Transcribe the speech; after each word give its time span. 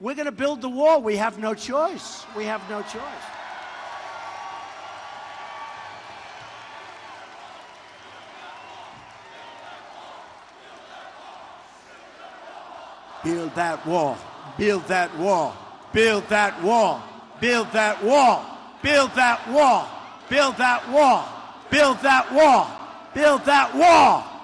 we're 0.00 0.14
going 0.14 0.26
to 0.26 0.32
build 0.32 0.62
the 0.62 0.68
wall. 0.68 1.02
We 1.02 1.16
have 1.16 1.38
no 1.38 1.54
choice. 1.54 2.24
We 2.36 2.44
have 2.44 2.62
no 2.70 2.82
choice. 2.82 3.02
Build 13.24 13.54
that 13.56 13.84
wall. 13.84 14.16
Build 14.56 14.86
that 14.86 15.16
wall. 15.18 15.56
Build 15.92 16.28
that 16.28 16.62
wall. 16.62 17.02
Build 17.40 17.72
that 17.72 18.02
wall. 18.04 18.44
Build 18.82 19.10
that 19.16 19.48
wall. 19.48 19.88
Build 20.28 20.56
that 20.58 20.88
wall. 20.88 21.28
Build 21.70 21.98
that 21.98 22.32
wall. 22.32 22.70
Build 23.14 23.44
that 23.44 23.74
wall. 23.74 24.37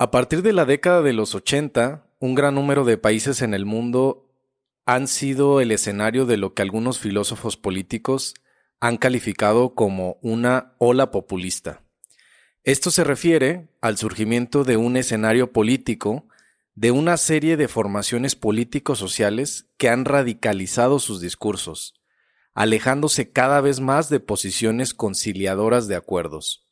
A 0.00 0.12
partir 0.12 0.42
de 0.42 0.52
la 0.52 0.64
década 0.64 1.02
de 1.02 1.12
los 1.12 1.34
80, 1.34 2.06
un 2.20 2.36
gran 2.36 2.54
número 2.54 2.84
de 2.84 2.98
países 2.98 3.42
en 3.42 3.52
el 3.52 3.66
mundo 3.66 4.30
han 4.86 5.08
sido 5.08 5.60
el 5.60 5.72
escenario 5.72 6.24
de 6.24 6.36
lo 6.36 6.54
que 6.54 6.62
algunos 6.62 7.00
filósofos 7.00 7.56
políticos 7.56 8.34
han 8.78 8.96
calificado 8.96 9.74
como 9.74 10.18
una 10.22 10.74
ola 10.78 11.10
populista. 11.10 11.82
Esto 12.62 12.92
se 12.92 13.02
refiere 13.02 13.70
al 13.80 13.98
surgimiento 13.98 14.62
de 14.62 14.76
un 14.76 14.96
escenario 14.96 15.52
político 15.52 16.28
de 16.76 16.92
una 16.92 17.16
serie 17.16 17.56
de 17.56 17.66
formaciones 17.66 18.36
políticos 18.36 19.00
sociales 19.00 19.66
que 19.78 19.88
han 19.88 20.04
radicalizado 20.04 21.00
sus 21.00 21.20
discursos, 21.20 21.94
alejándose 22.54 23.32
cada 23.32 23.60
vez 23.60 23.80
más 23.80 24.08
de 24.10 24.20
posiciones 24.20 24.94
conciliadoras 24.94 25.88
de 25.88 25.96
acuerdos. 25.96 26.64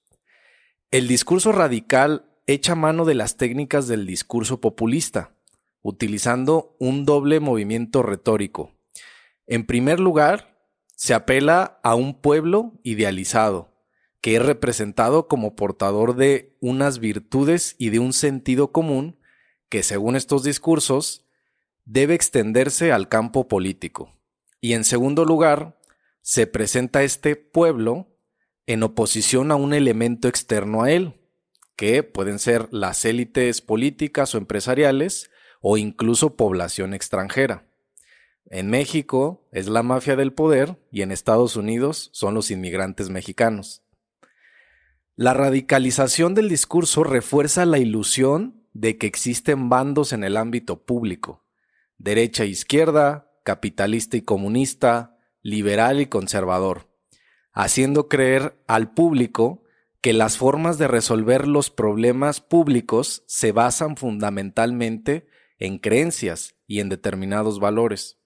El 0.92 1.08
discurso 1.08 1.50
radical 1.50 2.35
echa 2.46 2.74
mano 2.74 3.04
de 3.04 3.14
las 3.14 3.36
técnicas 3.36 3.88
del 3.88 4.06
discurso 4.06 4.60
populista, 4.60 5.34
utilizando 5.82 6.76
un 6.78 7.04
doble 7.04 7.40
movimiento 7.40 8.02
retórico. 8.02 8.72
En 9.46 9.66
primer 9.66 10.00
lugar, 10.00 10.56
se 10.94 11.12
apela 11.14 11.78
a 11.82 11.94
un 11.94 12.20
pueblo 12.20 12.72
idealizado, 12.82 13.72
que 14.20 14.36
es 14.36 14.44
representado 14.44 15.28
como 15.28 15.54
portador 15.54 16.16
de 16.16 16.56
unas 16.60 16.98
virtudes 16.98 17.76
y 17.78 17.90
de 17.90 17.98
un 17.98 18.12
sentido 18.12 18.72
común 18.72 19.18
que, 19.68 19.82
según 19.82 20.16
estos 20.16 20.42
discursos, 20.42 21.26
debe 21.84 22.14
extenderse 22.14 22.92
al 22.92 23.08
campo 23.08 23.46
político. 23.46 24.12
Y 24.60 24.72
en 24.72 24.84
segundo 24.84 25.24
lugar, 25.24 25.78
se 26.22 26.46
presenta 26.46 27.02
este 27.02 27.36
pueblo 27.36 28.08
en 28.66 28.82
oposición 28.82 29.52
a 29.52 29.56
un 29.56 29.74
elemento 29.74 30.26
externo 30.26 30.82
a 30.82 30.90
él, 30.90 31.15
que 31.76 32.02
pueden 32.02 32.38
ser 32.38 32.68
las 32.72 33.04
élites 33.04 33.60
políticas 33.60 34.34
o 34.34 34.38
empresariales 34.38 35.30
o 35.60 35.76
incluso 35.76 36.36
población 36.36 36.94
extranjera. 36.94 37.66
En 38.46 38.70
México 38.70 39.46
es 39.52 39.68
la 39.68 39.82
mafia 39.82 40.16
del 40.16 40.32
poder 40.32 40.78
y 40.90 41.02
en 41.02 41.12
Estados 41.12 41.56
Unidos 41.56 42.10
son 42.12 42.34
los 42.34 42.50
inmigrantes 42.50 43.10
mexicanos. 43.10 43.82
La 45.16 45.34
radicalización 45.34 46.34
del 46.34 46.48
discurso 46.48 47.02
refuerza 47.02 47.66
la 47.66 47.78
ilusión 47.78 48.62
de 48.72 48.98
que 48.98 49.06
existen 49.06 49.68
bandos 49.68 50.12
en 50.12 50.24
el 50.24 50.36
ámbito 50.36 50.84
público, 50.84 51.44
derecha 51.98 52.44
e 52.44 52.48
izquierda, 52.48 53.32
capitalista 53.42 54.16
y 54.16 54.22
comunista, 54.22 55.18
liberal 55.42 56.00
y 56.00 56.06
conservador, 56.06 56.88
haciendo 57.52 58.08
creer 58.08 58.62
al 58.66 58.92
público 58.92 59.62
que 60.06 60.12
las 60.12 60.38
formas 60.38 60.78
de 60.78 60.86
resolver 60.86 61.48
los 61.48 61.68
problemas 61.68 62.40
públicos 62.40 63.24
se 63.26 63.50
basan 63.50 63.96
fundamentalmente 63.96 65.26
en 65.58 65.78
creencias 65.78 66.54
y 66.68 66.78
en 66.78 66.88
determinados 66.88 67.58
valores. 67.58 68.20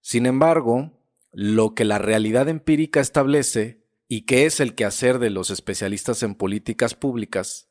Sin 0.00 0.26
embargo, 0.26 1.00
lo 1.30 1.76
que 1.76 1.84
la 1.84 1.98
realidad 1.98 2.48
empírica 2.48 2.98
establece, 2.98 3.86
y 4.08 4.22
que 4.22 4.46
es 4.46 4.58
el 4.58 4.74
quehacer 4.74 5.20
de 5.20 5.30
los 5.30 5.50
especialistas 5.50 6.24
en 6.24 6.34
políticas 6.34 6.96
públicas, 6.96 7.70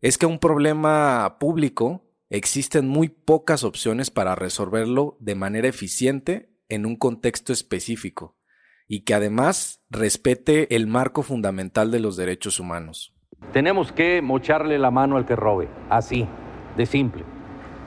es 0.00 0.16
que 0.16 0.24
un 0.24 0.38
problema 0.38 1.36
público 1.38 2.10
existen 2.30 2.88
muy 2.88 3.10
pocas 3.10 3.64
opciones 3.64 4.10
para 4.10 4.34
resolverlo 4.34 5.18
de 5.20 5.34
manera 5.34 5.68
eficiente 5.68 6.56
en 6.70 6.86
un 6.86 6.96
contexto 6.96 7.52
específico 7.52 8.38
y 8.92 9.00
que 9.00 9.14
además 9.14 9.80
respete 9.88 10.76
el 10.76 10.86
marco 10.86 11.22
fundamental 11.22 11.90
de 11.90 11.98
los 11.98 12.14
derechos 12.18 12.60
humanos. 12.60 13.14
Tenemos 13.50 13.90
que 13.90 14.20
mocharle 14.20 14.78
la 14.78 14.90
mano 14.90 15.16
al 15.16 15.24
que 15.24 15.34
robe, 15.34 15.70
así, 15.88 16.28
de 16.76 16.84
simple. 16.84 17.24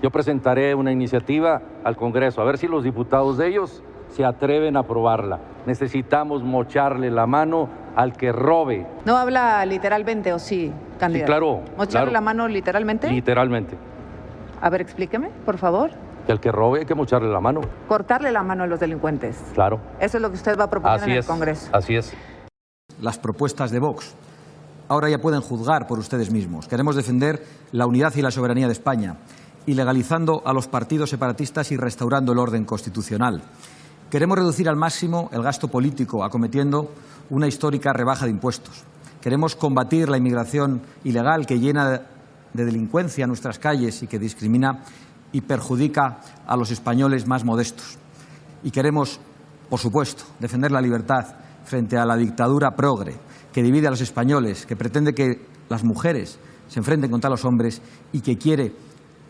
Yo 0.02 0.10
presentaré 0.10 0.74
una 0.74 0.92
iniciativa 0.92 1.62
al 1.84 1.96
Congreso, 1.96 2.42
a 2.42 2.46
ver 2.46 2.58
si 2.58 2.68
los 2.68 2.84
diputados 2.84 3.38
de 3.38 3.50
ellos 3.50 3.84
se 4.10 4.26
atreven 4.26 4.78
a 4.78 4.80
aprobarla. 4.80 5.42
Necesitamos 5.68 6.42
mocharle 6.42 7.12
la 7.12 7.28
mano 7.28 7.70
al 7.96 8.14
que 8.14 8.32
robe. 8.32 8.88
¿No 9.06 9.16
habla 9.16 9.64
literalmente 9.68 10.34
o 10.34 10.40
sí, 10.40 10.74
candidato? 10.98 11.28
Sí, 11.28 11.28
claro. 11.28 11.62
¿Mocharle 11.78 11.90
claro. 11.90 12.12
la 12.14 12.22
mano 12.22 12.48
literalmente? 12.48 13.12
Literalmente. 13.12 13.78
A 14.60 14.72
ver, 14.72 14.82
explíqueme, 14.82 15.30
por 15.46 15.60
favor. 15.60 15.92
Que 16.26 16.32
al 16.32 16.40
que 16.40 16.52
robe 16.52 16.80
hay 16.80 16.86
que 16.86 16.96
mocharle 16.96 17.30
la 17.30 17.40
mano. 17.40 17.62
Cortarle 17.88 18.32
la 18.32 18.42
mano 18.44 18.64
a 18.64 18.68
los 18.68 18.80
delincuentes. 18.80 19.38
Claro. 19.54 19.78
Eso 20.00 20.18
es 20.18 20.22
lo 20.22 20.30
que 20.30 20.36
usted 20.36 20.58
va 20.60 20.64
a 20.66 20.70
proponer 20.70 21.00
Así 21.02 21.12
en 21.12 21.18
es. 21.18 21.26
el 21.26 21.30
Congreso. 21.30 21.70
Así 21.74 21.96
es. 21.96 22.14
las 23.02 23.20
propuestas 23.20 23.72
de 23.72 23.80
Vox. 23.80 24.16
Ahora 24.88 25.10
ya 25.10 25.18
pueden 25.20 25.42
juzgar 25.42 25.86
por 25.88 26.00
ustedes 26.00 26.32
mismos. 26.32 26.68
Queremos 26.68 26.96
defender 26.96 27.44
la 27.72 27.86
unidad 27.88 28.14
y 28.16 28.22
la 28.22 28.32
soberanía 28.32 28.68
de 28.68 28.74
España, 28.74 29.18
ilegalizando 29.66 30.42
a 30.46 30.54
los 30.54 30.68
partidos 30.68 31.10
separatistas 31.10 31.72
y 31.72 31.78
restaurando 31.78 32.32
el 32.34 32.40
orden 32.40 32.66
constitucional. 32.66 33.42
Queremos 34.10 34.38
reducir 34.38 34.70
al 34.70 34.76
máximo 34.76 35.30
el 35.34 35.42
gasto 35.44 35.68
político, 35.68 36.24
acometiendo 36.24 36.92
una 37.32 37.48
histórica 37.48 37.92
rebaja 37.94 38.26
de 38.26 38.32
impuestos. 38.32 38.84
Queremos 39.22 39.56
combatir 39.56 40.08
la 40.08 40.18
inmigración 40.18 40.82
ilegal 41.04 41.46
que 41.48 41.60
llena 41.60 42.02
de 42.54 42.66
delincuencia 42.66 43.26
nuestras 43.28 43.58
calles 43.60 44.04
y 44.04 44.08
que 44.08 44.20
discrimina 44.20 44.84
y 45.36 45.42
perjudica 45.42 46.22
a 46.48 46.56
los 46.56 46.72
españoles 46.72 47.28
más 47.28 47.44
modestos. 47.44 47.98
Y 48.64 48.72
queremos, 48.72 49.20
por 49.70 49.82
supuesto, 49.82 50.24
defender 50.40 50.72
la 50.72 50.80
libertad 50.80 51.26
frente 51.66 51.98
a 51.98 52.06
la 52.06 52.16
dictadura 52.16 52.74
progre 52.74 53.18
que 53.52 53.62
divide 53.62 53.88
a 53.88 53.90
los 53.90 54.00
españoles, 54.00 54.66
que 54.66 54.78
pretende 54.78 55.14
que 55.14 55.46
las 55.68 55.84
mujeres 55.84 56.40
se 56.70 56.80
enfrenten 56.80 57.12
contra 57.12 57.30
los 57.30 57.44
hombres 57.44 57.82
y 58.14 58.22
que 58.22 58.38
quiere 58.38 58.72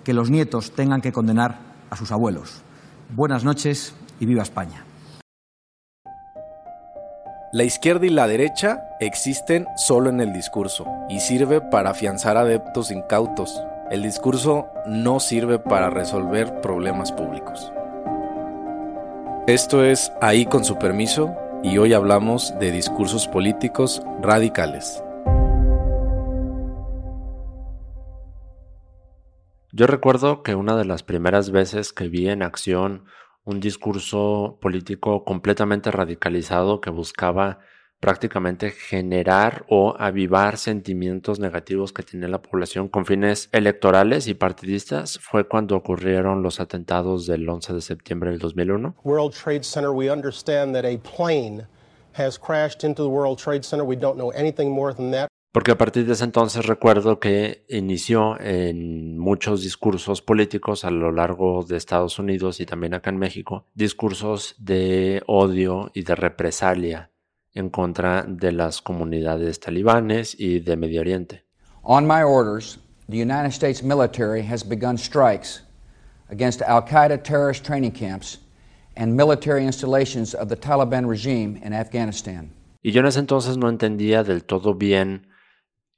que 0.04 0.14
los 0.14 0.30
nietos 0.30 0.74
tengan 0.74 1.02
que 1.02 1.12
condenar 1.12 1.58
a 1.90 1.96
sus 1.96 2.12
abuelos. 2.12 2.62
Buenas 3.10 3.44
noches 3.44 3.96
y 4.20 4.28
viva 4.28 4.44
España. 4.44 4.86
La 7.52 7.64
izquierda 7.64 8.06
y 8.06 8.10
la 8.10 8.28
derecha 8.28 8.90
existen 9.00 9.66
solo 9.76 10.12
en 10.12 10.22
el 10.22 10.34
discurso 10.34 10.86
y 11.10 11.20
sirve 11.20 11.62
para 11.62 11.90
afianzar 11.90 12.38
adeptos 12.38 12.92
incautos. 12.92 13.60
El 13.92 14.02
discurso 14.02 14.70
no 14.88 15.20
sirve 15.20 15.60
para 15.60 15.92
resolver 15.92 16.60
problemas 16.62 17.12
públicos. 17.12 17.72
Esto 19.46 19.84
es 19.84 20.12
Ahí 20.22 20.48
con 20.48 20.66
su 20.66 20.80
permiso 20.80 21.36
y 21.62 21.78
hoy 21.78 21.94
hablamos 21.94 22.58
de 22.58 22.72
discursos 22.72 23.28
políticos 23.28 24.02
radicales. 24.24 25.04
Yo 29.72 29.86
recuerdo 29.86 30.42
que 30.42 30.56
una 30.56 30.76
de 30.76 30.86
las 30.86 31.04
primeras 31.04 31.52
veces 31.52 31.94
que 31.94 32.08
vi 32.08 32.28
en 32.30 32.42
acción 32.42 33.06
un 33.44 33.60
discurso 33.60 34.58
político 34.60 35.24
completamente 35.24 35.92
radicalizado 35.92 36.82
que 36.82 36.90
buscaba 36.90 37.60
prácticamente 38.06 38.70
generar 38.70 39.66
o 39.68 39.96
avivar 39.98 40.58
sentimientos 40.58 41.40
negativos 41.40 41.92
que 41.92 42.04
tenía 42.04 42.28
la 42.28 42.40
población 42.40 42.88
con 42.88 43.08
fines 43.08 43.50
electorales 43.52 44.28
y 44.28 44.36
partidistas 44.36 45.18
fue 45.18 45.48
cuando 45.48 45.76
ocurrieron 45.76 46.44
los 46.44 46.60
atentados 46.60 47.26
del 47.26 47.50
11 47.50 47.74
de 47.74 47.82
septiembre 47.82 48.30
del 48.30 48.38
2001. 48.38 48.98
World 49.04 49.34
Trade 49.34 49.64
Center, 49.64 49.90
we 49.90 50.12
understand 50.12 50.76
that 50.76 50.86
a 50.86 51.00
plane 51.00 51.66
has 52.16 52.38
crashed 52.38 52.84
into 52.84 53.02
the 53.02 53.10
World 53.10 53.40
Trade 53.40 53.64
Center. 53.64 53.84
We 53.84 53.98
don't 53.98 54.18
know 54.18 54.32
anything 54.36 54.70
more 54.70 54.94
than 54.94 55.10
that. 55.10 55.28
Porque 55.52 55.72
a 55.72 55.78
partir 55.80 56.06
de 56.06 56.14
ese 56.14 56.26
entonces 56.26 56.68
recuerdo 56.68 57.20
que 57.20 57.66
inició 57.70 58.40
en 58.40 59.18
muchos 59.18 59.64
discursos 59.64 60.22
políticos 60.22 60.86
a 60.86 60.92
lo 60.92 61.12
largo 61.12 61.64
de 61.64 61.78
Estados 61.78 62.20
Unidos 62.20 62.60
y 62.60 62.68
también 62.68 62.94
acá 62.94 63.10
en 63.10 63.18
México, 63.18 63.66
discursos 63.74 64.54
de 64.60 65.24
odio 65.26 65.90
y 65.96 66.04
de 66.04 66.14
represalia 66.14 67.10
en 67.56 67.70
contra 67.70 68.24
de 68.28 68.52
las 68.52 68.82
comunidades 68.82 69.60
talibanes 69.60 70.36
y 70.40 70.60
de 70.60 70.76
Medio 70.76 71.02
Oriente. 71.02 71.44
On 71.84 72.06
my 72.06 72.22
orders, 72.22 72.78
the 73.10 73.18
United 73.18 73.52
States 73.52 73.82
military 73.82 74.44
has 74.44 74.64
begun 74.64 74.98
strikes 74.98 75.62
against 76.30 76.62
Al 76.62 76.84
Qaeda 76.84 77.24
terrorist 77.24 77.64
training 77.64 77.92
camps 77.92 78.40
and 78.98 79.16
military 79.16 79.66
installations 79.66 80.34
of 80.34 80.50
the 80.50 80.56
Taliban 80.56 81.08
regime 81.08 81.60
in 81.64 81.74
Afghanistan. 81.74 82.52
Y 82.82 82.92
yo 82.92 83.00
en 83.00 83.08
ese 83.08 83.20
entonces 83.20 83.58
no 83.58 83.70
entendía 83.70 84.24
del 84.24 84.44
todo 84.44 84.76
bien 84.76 85.28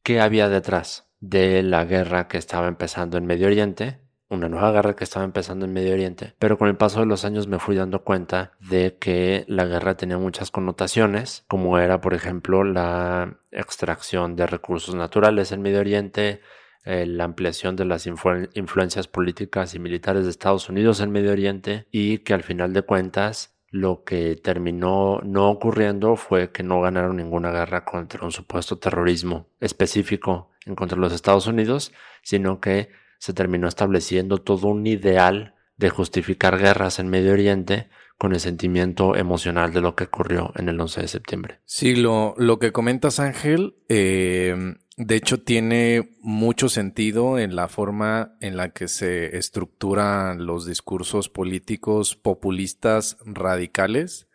qué 0.03 0.21
había 0.21 0.47
detrás 0.47 1.05
de 1.19 1.63
la 1.63 1.85
guerra 1.85 2.27
que 2.27 2.37
estaba 2.37 2.67
empezando 2.67 3.17
en 3.17 3.25
Medio 3.25 3.47
Oriente, 3.47 3.99
una 4.29 4.49
nueva 4.49 4.71
guerra 4.71 4.95
que 4.95 5.03
estaba 5.03 5.25
empezando 5.25 5.65
en 5.65 5.73
Medio 5.73 5.93
Oriente, 5.93 6.33
pero 6.39 6.57
con 6.57 6.67
el 6.67 6.75
paso 6.75 6.99
de 6.99 7.05
los 7.05 7.25
años 7.25 7.47
me 7.47 7.59
fui 7.59 7.75
dando 7.75 8.03
cuenta 8.03 8.51
de 8.59 8.97
que 8.99 9.45
la 9.47 9.65
guerra 9.65 9.95
tenía 9.95 10.17
muchas 10.17 10.51
connotaciones, 10.51 11.45
como 11.47 11.77
era, 11.79 12.01
por 12.01 12.13
ejemplo, 12.13 12.63
la 12.63 13.37
extracción 13.51 14.35
de 14.35 14.47
recursos 14.47 14.95
naturales 14.95 15.51
en 15.51 15.61
Medio 15.61 15.79
Oriente, 15.79 16.41
eh, 16.83 17.05
la 17.05 17.25
ampliación 17.25 17.75
de 17.75 17.85
las 17.85 18.07
influencias 18.07 19.07
políticas 19.07 19.75
y 19.75 19.79
militares 19.79 20.23
de 20.23 20.29
Estados 20.29 20.69
Unidos 20.69 21.01
en 21.01 21.11
Medio 21.11 21.31
Oriente 21.31 21.87
y 21.91 22.19
que 22.19 22.33
al 22.33 22.43
final 22.43 22.73
de 22.73 22.81
cuentas 22.81 23.57
lo 23.69 24.03
que 24.03 24.35
terminó 24.37 25.19
no 25.23 25.49
ocurriendo 25.49 26.15
fue 26.15 26.51
que 26.51 26.63
no 26.63 26.81
ganaron 26.81 27.17
ninguna 27.17 27.51
guerra 27.51 27.83
contra 27.83 28.23
un 28.23 28.31
supuesto 28.31 28.77
terrorismo 28.77 29.47
específico 29.59 30.51
en 30.65 30.75
contra 30.75 30.95
de 30.95 31.01
los 31.01 31.13
Estados 31.13 31.47
Unidos, 31.47 31.91
sino 32.23 32.59
que 32.61 32.89
se 33.19 33.33
terminó 33.33 33.67
estableciendo 33.67 34.39
todo 34.39 34.67
un 34.67 34.85
ideal 34.87 35.55
de 35.77 35.89
justificar 35.89 36.57
guerras 36.57 36.99
en 36.99 37.07
Medio 37.07 37.33
Oriente 37.33 37.89
con 38.17 38.33
el 38.33 38.39
sentimiento 38.39 39.15
emocional 39.15 39.71
de 39.73 39.81
lo 39.81 39.95
que 39.95 40.05
ocurrió 40.05 40.51
en 40.55 40.69
el 40.69 40.79
11 40.79 41.01
de 41.01 41.07
septiembre. 41.07 41.59
Sí, 41.65 41.95
lo, 41.95 42.33
lo 42.37 42.57
que 42.57 42.71
comentas 42.71 43.19
Ángel, 43.19 43.75
eh, 43.89 44.75
de 44.97 45.15
hecho 45.15 45.39
tiene 45.39 46.17
mucho 46.21 46.69
sentido 46.69 47.37
en 47.37 47.55
la 47.55 47.67
forma 47.67 48.35
en 48.41 48.57
la 48.57 48.69
que 48.69 48.87
se 48.87 49.37
estructuran 49.37 50.47
los 50.47 50.65
discursos 50.65 51.29
políticos 51.29 52.15
populistas 52.15 53.17
radicales. 53.23 54.27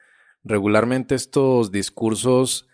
Regularmente 0.45 1.17
estos 1.17 1.73
discursos 1.73 2.69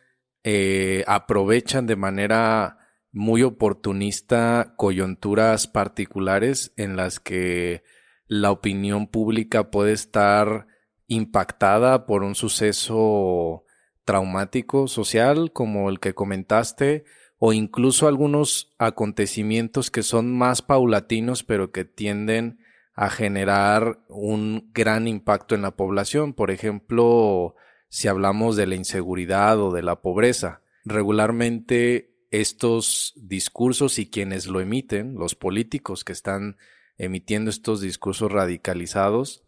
eh, 0.45 1.05
aprovechan 1.07 1.87
de 1.87 1.97
manera 1.97 2.78
muy 3.19 3.43
oportunista 3.43 4.75
coyunturas 4.77 5.67
particulares 5.67 6.73
en 6.77 6.97
las 6.97 7.19
que 7.19 7.83
la 8.29 8.53
opinión 8.53 9.09
pública 9.09 9.73
puede 9.73 9.93
estar 9.93 10.69
impactada 11.09 12.07
por 12.07 12.23
un 12.23 12.37
suceso 12.37 13.65
traumático 14.05 14.87
social 14.87 15.53
como 15.53 15.91
el 15.91 15.99
que 15.99 16.15
comentaste 16.15 17.05
o 17.39 17.53
incluso 17.53 18.07
algunos 18.07 18.73
acontecimientos 18.79 19.91
que 19.91 20.05
son 20.05 20.33
más 20.39 20.63
paulatinos 20.63 21.43
pero 21.43 21.73
que 21.73 21.85
tienden 21.85 22.61
a 22.95 23.11
generar 23.11 23.99
un 24.09 24.71
gran 24.73 25.09
impacto 25.09 25.57
en 25.57 25.63
la 25.63 25.73
población. 25.73 26.35
Por 26.35 26.53
ejemplo, 26.53 27.57
si 27.89 28.07
hablamos 28.07 28.55
de 28.55 28.69
la 28.69 28.77
inseguridad 28.77 29.61
o 29.61 29.73
de 29.73 29.83
la 29.83 30.03
pobreza. 30.03 30.63
Regularmente 30.85 32.08
estos 32.31 33.15
discursos 33.17 33.99
y 33.99 34.11
quienes 34.11 34.47
lo 34.47 34.61
emiten, 34.61 35.15
los 35.15 35.35
políticos 35.35 36.05
que 36.05 36.13
están 36.13 36.57
emitiendo 36.97 37.51
estos 37.51 37.81
discursos 37.81 38.31
radicalizados, 38.31 39.45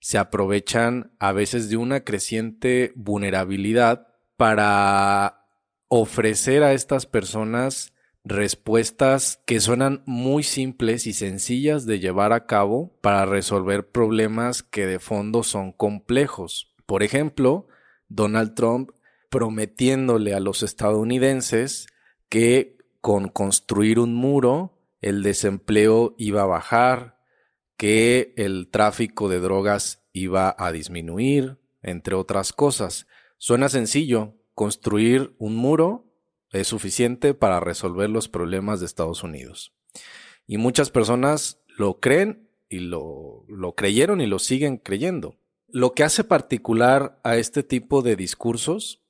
se 0.00 0.18
aprovechan 0.18 1.12
a 1.18 1.32
veces 1.32 1.68
de 1.70 1.76
una 1.76 2.04
creciente 2.04 2.92
vulnerabilidad 2.94 4.08
para 4.36 5.46
ofrecer 5.88 6.62
a 6.62 6.72
estas 6.72 7.06
personas 7.06 7.92
respuestas 8.24 9.40
que 9.46 9.60
suenan 9.60 10.02
muy 10.04 10.42
simples 10.42 11.06
y 11.06 11.14
sencillas 11.14 11.86
de 11.86 11.98
llevar 11.98 12.32
a 12.32 12.46
cabo 12.46 12.92
para 13.00 13.24
resolver 13.24 13.90
problemas 13.90 14.62
que 14.62 14.86
de 14.86 14.98
fondo 14.98 15.42
son 15.42 15.72
complejos. 15.72 16.74
Por 16.84 17.02
ejemplo, 17.02 17.68
Donald 18.08 18.54
Trump 18.54 18.90
prometiéndole 19.30 20.34
a 20.34 20.40
los 20.40 20.62
estadounidenses 20.62 21.86
que 22.28 22.78
con 23.00 23.28
construir 23.28 23.98
un 23.98 24.14
muro 24.14 24.78
el 25.00 25.22
desempleo 25.22 26.14
iba 26.18 26.42
a 26.42 26.46
bajar, 26.46 27.18
que 27.76 28.34
el 28.36 28.68
tráfico 28.70 29.28
de 29.28 29.38
drogas 29.38 30.04
iba 30.12 30.54
a 30.58 30.72
disminuir, 30.72 31.58
entre 31.82 32.14
otras 32.14 32.52
cosas. 32.52 33.06
Suena 33.38 33.68
sencillo, 33.68 34.34
construir 34.54 35.34
un 35.38 35.54
muro 35.54 36.12
es 36.50 36.66
suficiente 36.66 37.34
para 37.34 37.60
resolver 37.60 38.10
los 38.10 38.28
problemas 38.28 38.80
de 38.80 38.86
Estados 38.86 39.22
Unidos. 39.22 39.72
Y 40.46 40.58
muchas 40.58 40.90
personas 40.90 41.60
lo 41.76 42.00
creen 42.00 42.50
y 42.68 42.80
lo, 42.80 43.44
lo 43.48 43.74
creyeron 43.74 44.20
y 44.20 44.26
lo 44.26 44.38
siguen 44.38 44.78
creyendo. 44.78 45.36
Lo 45.68 45.92
que 45.92 46.02
hace 46.02 46.24
particular 46.24 47.20
a 47.22 47.36
este 47.36 47.62
tipo 47.62 48.02
de 48.02 48.16
discursos 48.16 49.04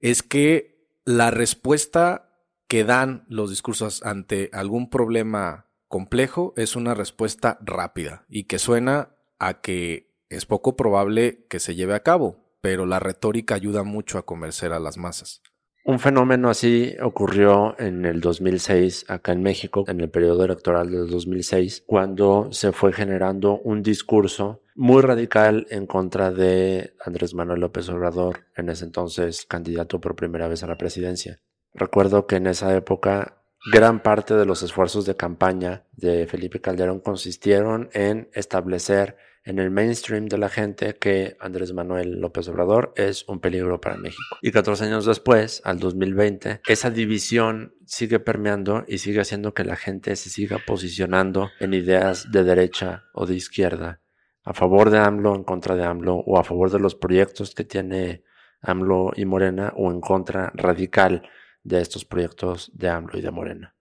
es 0.00 0.22
que 0.22 0.86
la 1.04 1.30
respuesta 1.30 2.27
que 2.68 2.84
dan 2.84 3.24
los 3.28 3.50
discursos 3.50 4.02
ante 4.04 4.50
algún 4.52 4.90
problema 4.90 5.66
complejo 5.88 6.52
es 6.56 6.76
una 6.76 6.94
respuesta 6.94 7.58
rápida 7.62 8.24
y 8.28 8.44
que 8.44 8.58
suena 8.58 9.16
a 9.38 9.60
que 9.62 10.12
es 10.28 10.44
poco 10.44 10.76
probable 10.76 11.46
que 11.48 11.60
se 11.60 11.74
lleve 11.74 11.94
a 11.94 12.02
cabo, 12.02 12.44
pero 12.60 12.84
la 12.84 13.00
retórica 13.00 13.54
ayuda 13.54 13.82
mucho 13.82 14.18
a 14.18 14.26
convencer 14.26 14.72
a 14.72 14.80
las 14.80 14.98
masas. 14.98 15.42
Un 15.84 15.98
fenómeno 15.98 16.50
así 16.50 16.94
ocurrió 17.02 17.74
en 17.80 18.04
el 18.04 18.20
2006 18.20 19.06
acá 19.08 19.32
en 19.32 19.42
México, 19.42 19.84
en 19.88 20.02
el 20.02 20.10
periodo 20.10 20.44
electoral 20.44 20.90
del 20.90 21.08
2006, 21.08 21.84
cuando 21.86 22.48
se 22.52 22.72
fue 22.72 22.92
generando 22.92 23.58
un 23.60 23.82
discurso 23.82 24.60
muy 24.74 25.00
radical 25.00 25.66
en 25.70 25.86
contra 25.86 26.30
de 26.30 26.92
Andrés 27.02 27.32
Manuel 27.32 27.60
López 27.60 27.88
Obrador, 27.88 28.40
en 28.54 28.68
ese 28.68 28.84
entonces 28.84 29.46
candidato 29.46 29.98
por 29.98 30.14
primera 30.14 30.46
vez 30.46 30.62
a 30.62 30.66
la 30.66 30.76
presidencia. 30.76 31.40
Recuerdo 31.78 32.26
que 32.26 32.36
en 32.36 32.48
esa 32.48 32.74
época 32.74 33.38
gran 33.72 34.02
parte 34.02 34.34
de 34.34 34.44
los 34.44 34.64
esfuerzos 34.64 35.06
de 35.06 35.16
campaña 35.16 35.84
de 35.92 36.26
Felipe 36.26 36.60
Calderón 36.60 36.98
consistieron 36.98 37.88
en 37.92 38.28
establecer 38.32 39.16
en 39.44 39.60
el 39.60 39.70
mainstream 39.70 40.26
de 40.26 40.38
la 40.38 40.48
gente 40.48 40.96
que 40.96 41.36
Andrés 41.38 41.72
Manuel 41.72 42.20
López 42.20 42.48
Obrador 42.48 42.92
es 42.96 43.24
un 43.28 43.38
peligro 43.38 43.80
para 43.80 43.96
México. 43.96 44.38
Y 44.42 44.50
14 44.50 44.86
años 44.86 45.06
después, 45.06 45.62
al 45.64 45.78
2020, 45.78 46.62
esa 46.66 46.90
división 46.90 47.74
sigue 47.86 48.18
permeando 48.18 48.84
y 48.88 48.98
sigue 48.98 49.20
haciendo 49.20 49.54
que 49.54 49.64
la 49.64 49.76
gente 49.76 50.16
se 50.16 50.30
siga 50.30 50.58
posicionando 50.66 51.48
en 51.60 51.74
ideas 51.74 52.32
de 52.32 52.42
derecha 52.42 53.04
o 53.14 53.24
de 53.24 53.36
izquierda, 53.36 54.00
a 54.44 54.52
favor 54.52 54.90
de 54.90 54.98
AMLO, 54.98 55.36
en 55.36 55.44
contra 55.44 55.76
de 55.76 55.84
AMLO, 55.84 56.16
o 56.16 56.38
a 56.38 56.44
favor 56.44 56.72
de 56.72 56.80
los 56.80 56.96
proyectos 56.96 57.54
que 57.54 57.64
tiene 57.64 58.24
AMLO 58.62 59.12
y 59.14 59.24
Morena, 59.26 59.72
o 59.76 59.92
en 59.92 60.00
contra 60.00 60.50
radical 60.54 61.22
de 61.62 61.80
estos 61.80 62.04
proyectos 62.04 62.70
de 62.74 62.88
AMLO 62.88 63.18
y 63.18 63.22
de 63.22 63.30
Morena. 63.30 63.74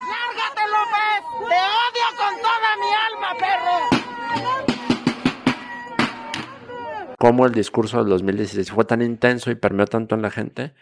¡Lárgate, 0.00 0.62
López! 0.68 1.22
¡Te 1.48 1.56
odio 1.76 2.08
con 2.16 2.34
toda 2.40 2.76
mi 2.76 2.90
alma, 3.12 3.30
perro! 3.38 3.76
Cómo 7.18 7.46
el 7.46 7.52
discurso 7.52 7.98
del 7.98 8.08
2016 8.10 8.70
fue 8.70 8.84
tan 8.84 9.02
intenso 9.02 9.50
y 9.50 9.54
permeó 9.54 9.86
tanto 9.86 10.14
en 10.14 10.22
la 10.22 10.30
gente 10.30 10.74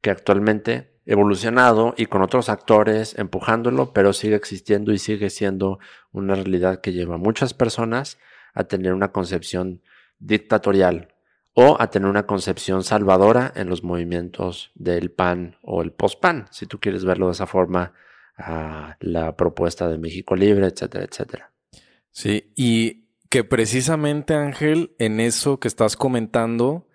que 0.00 0.10
actualmente 0.10 1.00
evolucionado 1.06 1.94
y 1.96 2.06
con 2.06 2.22
otros 2.22 2.48
actores 2.48 3.18
empujándolo, 3.18 3.92
pero 3.92 4.12
sigue 4.12 4.36
existiendo 4.36 4.92
y 4.92 4.98
sigue 4.98 5.30
siendo 5.30 5.78
una 6.10 6.34
realidad 6.34 6.80
que 6.80 6.92
lleva 6.92 7.16
a 7.16 7.18
muchas 7.18 7.54
personas 7.54 8.18
a 8.54 8.64
tener 8.64 8.92
una 8.94 9.12
concepción 9.12 9.82
dictatorial 10.18 11.11
o 11.54 11.76
a 11.78 11.90
tener 11.90 12.08
una 12.08 12.26
concepción 12.26 12.82
salvadora 12.82 13.52
en 13.54 13.68
los 13.68 13.82
movimientos 13.82 14.70
del 14.74 15.10
PAN 15.10 15.56
o 15.62 15.82
el 15.82 15.92
post-PAN, 15.92 16.46
si 16.50 16.66
tú 16.66 16.80
quieres 16.80 17.04
verlo 17.04 17.26
de 17.26 17.32
esa 17.32 17.46
forma, 17.46 17.92
a 18.36 18.96
la 19.00 19.36
propuesta 19.36 19.88
de 19.88 19.98
México 19.98 20.34
Libre, 20.34 20.66
etcétera, 20.66 21.04
etcétera. 21.04 21.52
Sí, 22.10 22.52
y 22.56 23.08
que 23.28 23.44
precisamente 23.44 24.34
Ángel, 24.34 24.94
en 24.98 25.20
eso 25.20 25.60
que 25.60 25.68
estás 25.68 25.96
comentando, 25.96 26.88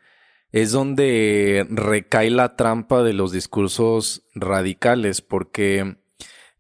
es 0.52 0.72
donde 0.72 1.66
recae 1.70 2.30
la 2.30 2.56
trampa 2.56 3.04
de 3.04 3.14
los 3.14 3.32
discursos 3.32 4.24
radicales, 4.34 5.22
porque 5.22 5.98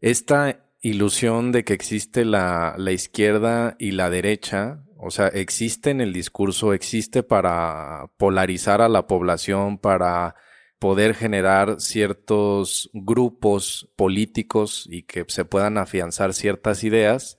esta 0.01 0.65
ilusión 0.81 1.51
de 1.51 1.63
que 1.63 1.73
existe 1.73 2.25
la, 2.25 2.75
la 2.77 2.91
izquierda 2.91 3.75
y 3.79 3.91
la 3.91 4.09
derecha 4.09 4.83
o 4.99 5.11
sea, 5.11 5.27
existe 5.27 5.89
en 5.89 6.01
el 6.01 6.13
discurso, 6.13 6.73
existe 6.73 7.23
para 7.23 8.11
polarizar 8.17 8.81
a 8.81 8.89
la 8.89 9.07
población, 9.07 9.77
para 9.77 10.35
poder 10.79 11.15
generar 11.15 11.79
ciertos 11.79 12.89
grupos 12.93 13.89
políticos 13.95 14.87
y 14.89 15.03
que 15.03 15.25
se 15.27 15.45
puedan 15.45 15.77
afianzar 15.77 16.33
ciertas 16.33 16.83
ideas. 16.83 17.37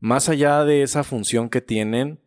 Más 0.00 0.28
allá 0.28 0.64
de 0.64 0.82
esa 0.82 1.04
función 1.04 1.48
que 1.48 1.60
tienen, 1.60 2.20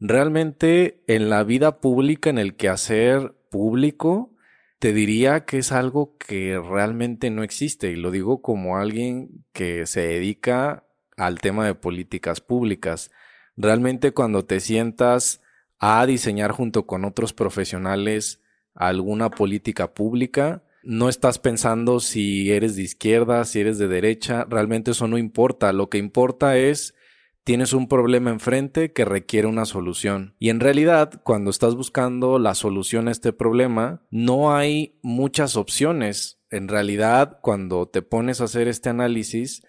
realmente 0.00 1.02
en 1.06 1.30
la 1.30 1.44
vida 1.44 1.80
pública, 1.80 2.30
en 2.30 2.38
el 2.38 2.56
quehacer 2.56 3.34
público, 3.50 4.34
te 4.78 4.92
diría 4.92 5.44
que 5.44 5.58
es 5.58 5.72
algo 5.72 6.16
que 6.16 6.58
realmente 6.58 7.30
no 7.30 7.42
existe. 7.42 7.90
Y 7.90 7.96
lo 7.96 8.10
digo 8.10 8.40
como 8.40 8.78
alguien 8.78 9.44
que 9.52 9.86
se 9.86 10.02
dedica 10.02 10.86
al 11.16 11.40
tema 11.40 11.66
de 11.66 11.74
políticas 11.74 12.40
públicas. 12.40 13.10
Realmente 13.60 14.12
cuando 14.12 14.44
te 14.44 14.60
sientas 14.60 15.42
a 15.80 16.06
diseñar 16.06 16.52
junto 16.52 16.86
con 16.86 17.04
otros 17.04 17.32
profesionales 17.32 18.40
alguna 18.72 19.30
política 19.30 19.92
pública, 19.94 20.62
no 20.84 21.08
estás 21.08 21.40
pensando 21.40 21.98
si 21.98 22.52
eres 22.52 22.76
de 22.76 22.82
izquierda, 22.82 23.44
si 23.44 23.58
eres 23.58 23.76
de 23.78 23.88
derecha, 23.88 24.46
realmente 24.48 24.92
eso 24.92 25.08
no 25.08 25.18
importa. 25.18 25.72
Lo 25.72 25.90
que 25.90 25.98
importa 25.98 26.56
es 26.56 26.94
tienes 27.42 27.72
un 27.72 27.88
problema 27.88 28.30
enfrente 28.30 28.92
que 28.92 29.04
requiere 29.04 29.48
una 29.48 29.64
solución. 29.64 30.36
Y 30.38 30.50
en 30.50 30.60
realidad, 30.60 31.20
cuando 31.24 31.50
estás 31.50 31.74
buscando 31.74 32.38
la 32.38 32.54
solución 32.54 33.08
a 33.08 33.10
este 33.10 33.32
problema, 33.32 34.02
no 34.10 34.54
hay 34.54 35.00
muchas 35.02 35.56
opciones. 35.56 36.38
En 36.50 36.68
realidad, 36.68 37.40
cuando 37.42 37.88
te 37.88 38.02
pones 38.02 38.40
a 38.40 38.44
hacer 38.44 38.68
este 38.68 38.88
análisis, 38.88 39.62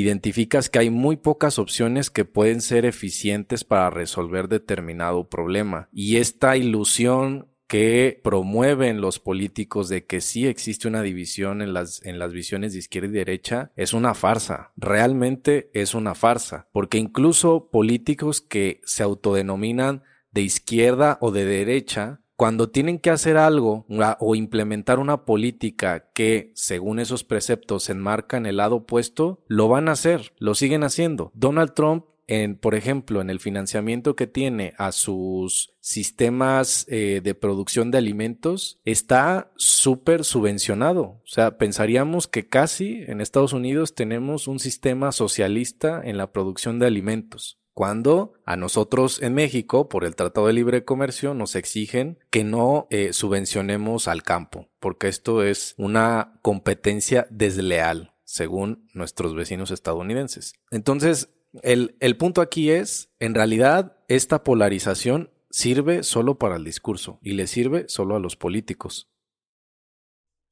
identificas 0.00 0.68
que 0.68 0.78
hay 0.78 0.90
muy 0.90 1.16
pocas 1.16 1.58
opciones 1.58 2.10
que 2.10 2.26
pueden 2.26 2.60
ser 2.60 2.84
eficientes 2.84 3.64
para 3.64 3.88
resolver 3.88 4.46
determinado 4.46 5.30
problema. 5.30 5.88
Y 5.90 6.16
esta 6.16 6.58
ilusión 6.58 7.48
que 7.66 8.20
promueven 8.22 9.00
los 9.00 9.18
políticos 9.18 9.88
de 9.88 10.04
que 10.04 10.20
sí 10.20 10.46
existe 10.46 10.86
una 10.86 11.00
división 11.00 11.62
en 11.62 11.72
las, 11.72 12.04
en 12.04 12.18
las 12.18 12.32
visiones 12.34 12.74
de 12.74 12.80
izquierda 12.80 13.08
y 13.08 13.12
derecha 13.12 13.72
es 13.74 13.94
una 13.94 14.12
farsa. 14.12 14.72
Realmente 14.76 15.70
es 15.72 15.94
una 15.94 16.14
farsa. 16.14 16.68
Porque 16.72 16.98
incluso 16.98 17.70
políticos 17.70 18.42
que 18.42 18.82
se 18.84 19.02
autodenominan 19.02 20.02
de 20.30 20.42
izquierda 20.42 21.16
o 21.22 21.30
de 21.30 21.46
derecha, 21.46 22.20
cuando 22.36 22.68
tienen 22.68 22.98
que 22.98 23.10
hacer 23.10 23.36
algo 23.36 23.86
o 24.20 24.34
implementar 24.34 24.98
una 24.98 25.24
política 25.24 26.10
que, 26.12 26.52
según 26.54 26.98
esos 26.98 27.24
preceptos, 27.24 27.84
se 27.84 27.92
enmarca 27.92 28.36
en 28.36 28.46
el 28.46 28.58
lado 28.58 28.76
opuesto, 28.76 29.42
lo 29.48 29.68
van 29.68 29.88
a 29.88 29.92
hacer, 29.92 30.32
lo 30.38 30.54
siguen 30.54 30.84
haciendo. 30.84 31.30
Donald 31.34 31.72
Trump 31.74 32.04
en, 32.28 32.56
por 32.56 32.74
ejemplo, 32.74 33.20
en 33.20 33.30
el 33.30 33.38
financiamiento 33.38 34.16
que 34.16 34.26
tiene 34.26 34.74
a 34.78 34.92
sus 34.92 35.74
sistemas 35.80 36.84
eh, 36.88 37.20
de 37.22 37.34
producción 37.34 37.90
de 37.90 37.98
alimentos, 37.98 38.80
está 38.84 39.52
súper 39.56 40.24
subvencionado. 40.24 41.02
O 41.02 41.22
sea, 41.26 41.56
pensaríamos 41.56 42.26
que 42.26 42.48
casi 42.48 43.04
en 43.06 43.20
Estados 43.20 43.52
Unidos 43.52 43.94
tenemos 43.94 44.48
un 44.48 44.58
sistema 44.58 45.12
socialista 45.12 46.00
en 46.02 46.16
la 46.16 46.32
producción 46.32 46.78
de 46.78 46.86
alimentos. 46.86 47.58
Cuando 47.76 48.32
a 48.46 48.56
nosotros 48.56 49.20
en 49.20 49.34
México, 49.34 49.90
por 49.90 50.06
el 50.06 50.16
Tratado 50.16 50.46
de 50.46 50.54
Libre 50.54 50.86
Comercio, 50.86 51.34
nos 51.34 51.54
exigen 51.54 52.18
que 52.30 52.42
no 52.42 52.86
eh, 52.88 53.12
subvencionemos 53.12 54.08
al 54.08 54.22
campo, 54.22 54.70
porque 54.80 55.08
esto 55.08 55.42
es 55.42 55.74
una 55.76 56.38
competencia 56.40 57.26
desleal, 57.28 58.14
según 58.24 58.88
nuestros 58.94 59.34
vecinos 59.34 59.70
estadounidenses. 59.70 60.54
Entonces, 60.70 61.28
el, 61.62 61.96
el 62.00 62.16
punto 62.16 62.40
aquí 62.40 62.70
es, 62.70 63.10
en 63.18 63.34
realidad, 63.34 63.98
esta 64.08 64.42
polarización 64.42 65.28
sirve 65.50 66.02
solo 66.02 66.38
para 66.38 66.56
el 66.56 66.64
discurso 66.64 67.18
y 67.20 67.32
le 67.32 67.46
sirve 67.46 67.84
solo 67.88 68.16
a 68.16 68.20
los 68.20 68.36
políticos. 68.36 69.10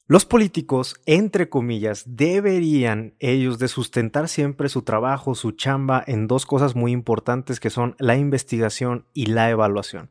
Los 0.06 0.26
políticos, 0.26 1.00
entre 1.06 1.48
comillas, 1.48 2.04
deberían 2.06 3.14
ellos 3.20 3.58
de 3.58 3.68
sustentar 3.68 4.28
siempre 4.28 4.68
su 4.68 4.82
trabajo, 4.82 5.34
su 5.34 5.52
chamba 5.52 6.04
en 6.06 6.26
dos 6.26 6.44
cosas 6.44 6.76
muy 6.76 6.92
importantes 6.92 7.58
que 7.58 7.70
son 7.70 7.96
la 7.98 8.14
investigación 8.14 9.06
y 9.14 9.26
la 9.26 9.48
evaluación. 9.48 10.10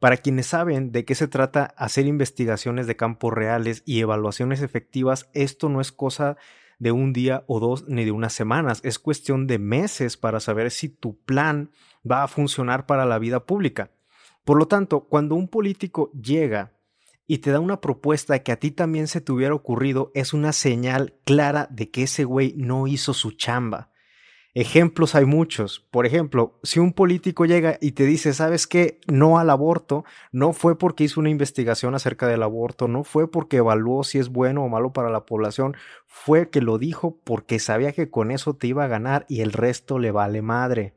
Para 0.00 0.16
quienes 0.16 0.46
saben 0.46 0.90
de 0.90 1.04
qué 1.04 1.14
se 1.14 1.28
trata 1.28 1.72
hacer 1.76 2.08
investigaciones 2.08 2.88
de 2.88 2.96
campos 2.96 3.32
reales 3.32 3.84
y 3.86 4.00
evaluaciones 4.00 4.60
efectivas, 4.60 5.30
esto 5.34 5.68
no 5.68 5.80
es 5.80 5.92
cosa 5.92 6.36
de 6.80 6.90
un 6.90 7.12
día 7.12 7.44
o 7.46 7.60
dos 7.60 7.86
ni 7.86 8.04
de 8.04 8.10
unas 8.10 8.32
semanas, 8.32 8.80
es 8.82 8.98
cuestión 8.98 9.46
de 9.46 9.60
meses 9.60 10.16
para 10.16 10.40
saber 10.40 10.72
si 10.72 10.88
tu 10.88 11.16
plan 11.16 11.70
va 12.08 12.24
a 12.24 12.28
funcionar 12.28 12.86
para 12.86 13.06
la 13.06 13.20
vida 13.20 13.46
pública. 13.46 13.92
Por 14.44 14.58
lo 14.58 14.66
tanto, 14.66 15.02
cuando 15.02 15.36
un 15.36 15.46
político 15.46 16.10
llega 16.12 16.72
y 17.28 17.38
te 17.38 17.52
da 17.52 17.60
una 17.60 17.80
propuesta 17.80 18.42
que 18.42 18.50
a 18.50 18.58
ti 18.58 18.70
también 18.70 19.06
se 19.06 19.20
te 19.20 19.30
hubiera 19.30 19.54
ocurrido, 19.54 20.10
es 20.14 20.32
una 20.32 20.52
señal 20.52 21.14
clara 21.24 21.68
de 21.70 21.90
que 21.90 22.04
ese 22.04 22.24
güey 22.24 22.54
no 22.56 22.86
hizo 22.86 23.12
su 23.12 23.32
chamba. 23.32 23.92
Ejemplos 24.54 25.14
hay 25.14 25.26
muchos. 25.26 25.86
Por 25.90 26.06
ejemplo, 26.06 26.58
si 26.62 26.80
un 26.80 26.94
político 26.94 27.44
llega 27.44 27.76
y 27.82 27.92
te 27.92 28.06
dice, 28.06 28.32
¿sabes 28.32 28.66
qué? 28.66 28.98
No 29.06 29.38
al 29.38 29.50
aborto, 29.50 30.04
no 30.32 30.54
fue 30.54 30.78
porque 30.78 31.04
hizo 31.04 31.20
una 31.20 31.28
investigación 31.28 31.94
acerca 31.94 32.26
del 32.26 32.42
aborto, 32.42 32.88
no 32.88 33.04
fue 33.04 33.30
porque 33.30 33.58
evaluó 33.58 34.04
si 34.04 34.18
es 34.18 34.30
bueno 34.30 34.64
o 34.64 34.68
malo 34.70 34.94
para 34.94 35.10
la 35.10 35.26
población, 35.26 35.76
fue 36.06 36.48
que 36.48 36.62
lo 36.62 36.78
dijo 36.78 37.20
porque 37.24 37.58
sabía 37.58 37.92
que 37.92 38.10
con 38.10 38.30
eso 38.30 38.54
te 38.54 38.68
iba 38.68 38.84
a 38.84 38.88
ganar 38.88 39.26
y 39.28 39.42
el 39.42 39.52
resto 39.52 39.98
le 39.98 40.12
vale 40.12 40.40
madre. 40.40 40.94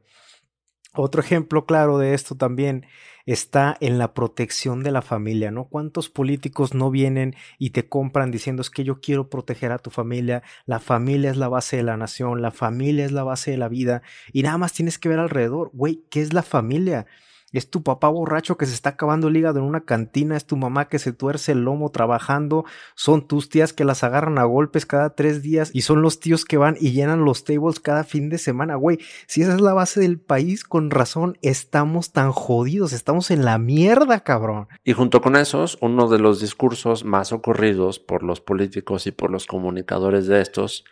Otro 0.94 1.22
ejemplo 1.22 1.66
claro 1.66 1.98
de 1.98 2.14
esto 2.14 2.36
también 2.36 2.86
está 3.26 3.78
en 3.80 3.98
la 3.98 4.14
protección 4.14 4.84
de 4.84 4.92
la 4.92 5.02
familia, 5.02 5.52
¿no? 5.52 5.66
¿Cuántos 5.66 6.10
políticos 6.10 6.74
no 6.74 6.92
vienen 6.92 7.36
y 7.58 7.72
te 7.72 7.88
compran 7.88 8.32
diciendo 8.32 8.62
es 8.62 8.70
que 8.70 8.84
yo 8.84 9.00
quiero 9.02 9.30
proteger 9.30 9.72
a 9.72 9.80
tu 9.80 9.90
familia, 9.90 10.44
la 10.66 10.80
familia 10.80 11.32
es 11.32 11.38
la 11.38 11.50
base 11.50 11.78
de 11.78 11.84
la 11.84 11.98
nación, 11.98 12.42
la 12.42 12.52
familia 12.52 13.06
es 13.06 13.12
la 13.12 13.24
base 13.24 13.52
de 13.52 13.58
la 13.58 13.70
vida 13.70 14.02
y 14.34 14.44
nada 14.44 14.58
más 14.58 14.74
tienes 14.74 14.98
que 14.98 15.10
ver 15.10 15.20
alrededor, 15.20 15.72
güey, 15.74 16.04
¿qué 16.10 16.22
es 16.22 16.34
la 16.34 16.44
familia? 16.44 17.06
Es 17.52 17.70
tu 17.70 17.84
papá 17.84 18.08
borracho 18.10 18.58
que 18.58 18.66
se 18.66 18.74
está 18.74 18.92
acabando 18.92 19.28
el 19.28 19.38
hígado 19.38 19.60
en 19.60 19.66
una 19.66 19.82
cantina, 19.82 20.38
es 20.38 20.46
tu 20.46 20.56
mamá 20.58 20.88
que 20.88 21.00
se 21.00 21.14
tuerce 21.14 21.52
el 21.52 21.64
lomo 21.64 21.92
trabajando, 21.92 22.66
son 22.96 23.28
tus 23.28 23.50
tías 23.50 23.74
que 23.74 23.86
las 23.86 24.04
agarran 24.04 24.38
a 24.38 24.44
golpes 24.44 24.86
cada 24.86 25.16
tres 25.16 25.42
días 25.42 25.72
y 25.74 25.82
son 25.82 26.02
los 26.02 26.20
tíos 26.20 26.46
que 26.46 26.58
van 26.58 26.78
y 26.80 26.92
llenan 26.92 27.26
los 27.26 27.44
tables 27.44 27.80
cada 27.80 28.04
fin 28.04 28.30
de 28.30 28.38
semana, 28.38 28.76
güey. 28.76 29.00
Si 29.28 29.42
esa 29.42 29.56
es 29.56 29.62
la 29.62 29.74
base 29.74 30.00
del 30.00 30.20
país, 30.20 30.64
con 30.64 30.92
razón 30.92 31.38
estamos 31.42 32.12
tan 32.12 32.32
jodidos, 32.32 32.94
estamos 32.94 33.32
en 33.32 33.46
la 33.46 33.58
mierda, 33.58 34.22
cabrón. 34.22 34.68
Y 34.84 34.94
junto 34.94 35.22
con 35.22 35.36
esos, 35.36 35.78
uno 35.82 36.08
de 36.08 36.20
los 36.20 36.40
discursos 36.40 37.04
más 37.04 37.32
ocurridos 37.32 38.00
por 38.00 38.24
los 38.24 38.42
políticos 38.42 39.08
y 39.08 39.12
por 39.12 39.32
los 39.32 39.46
comunicadores 39.46 40.28
de 40.28 40.42
estos 40.42 40.86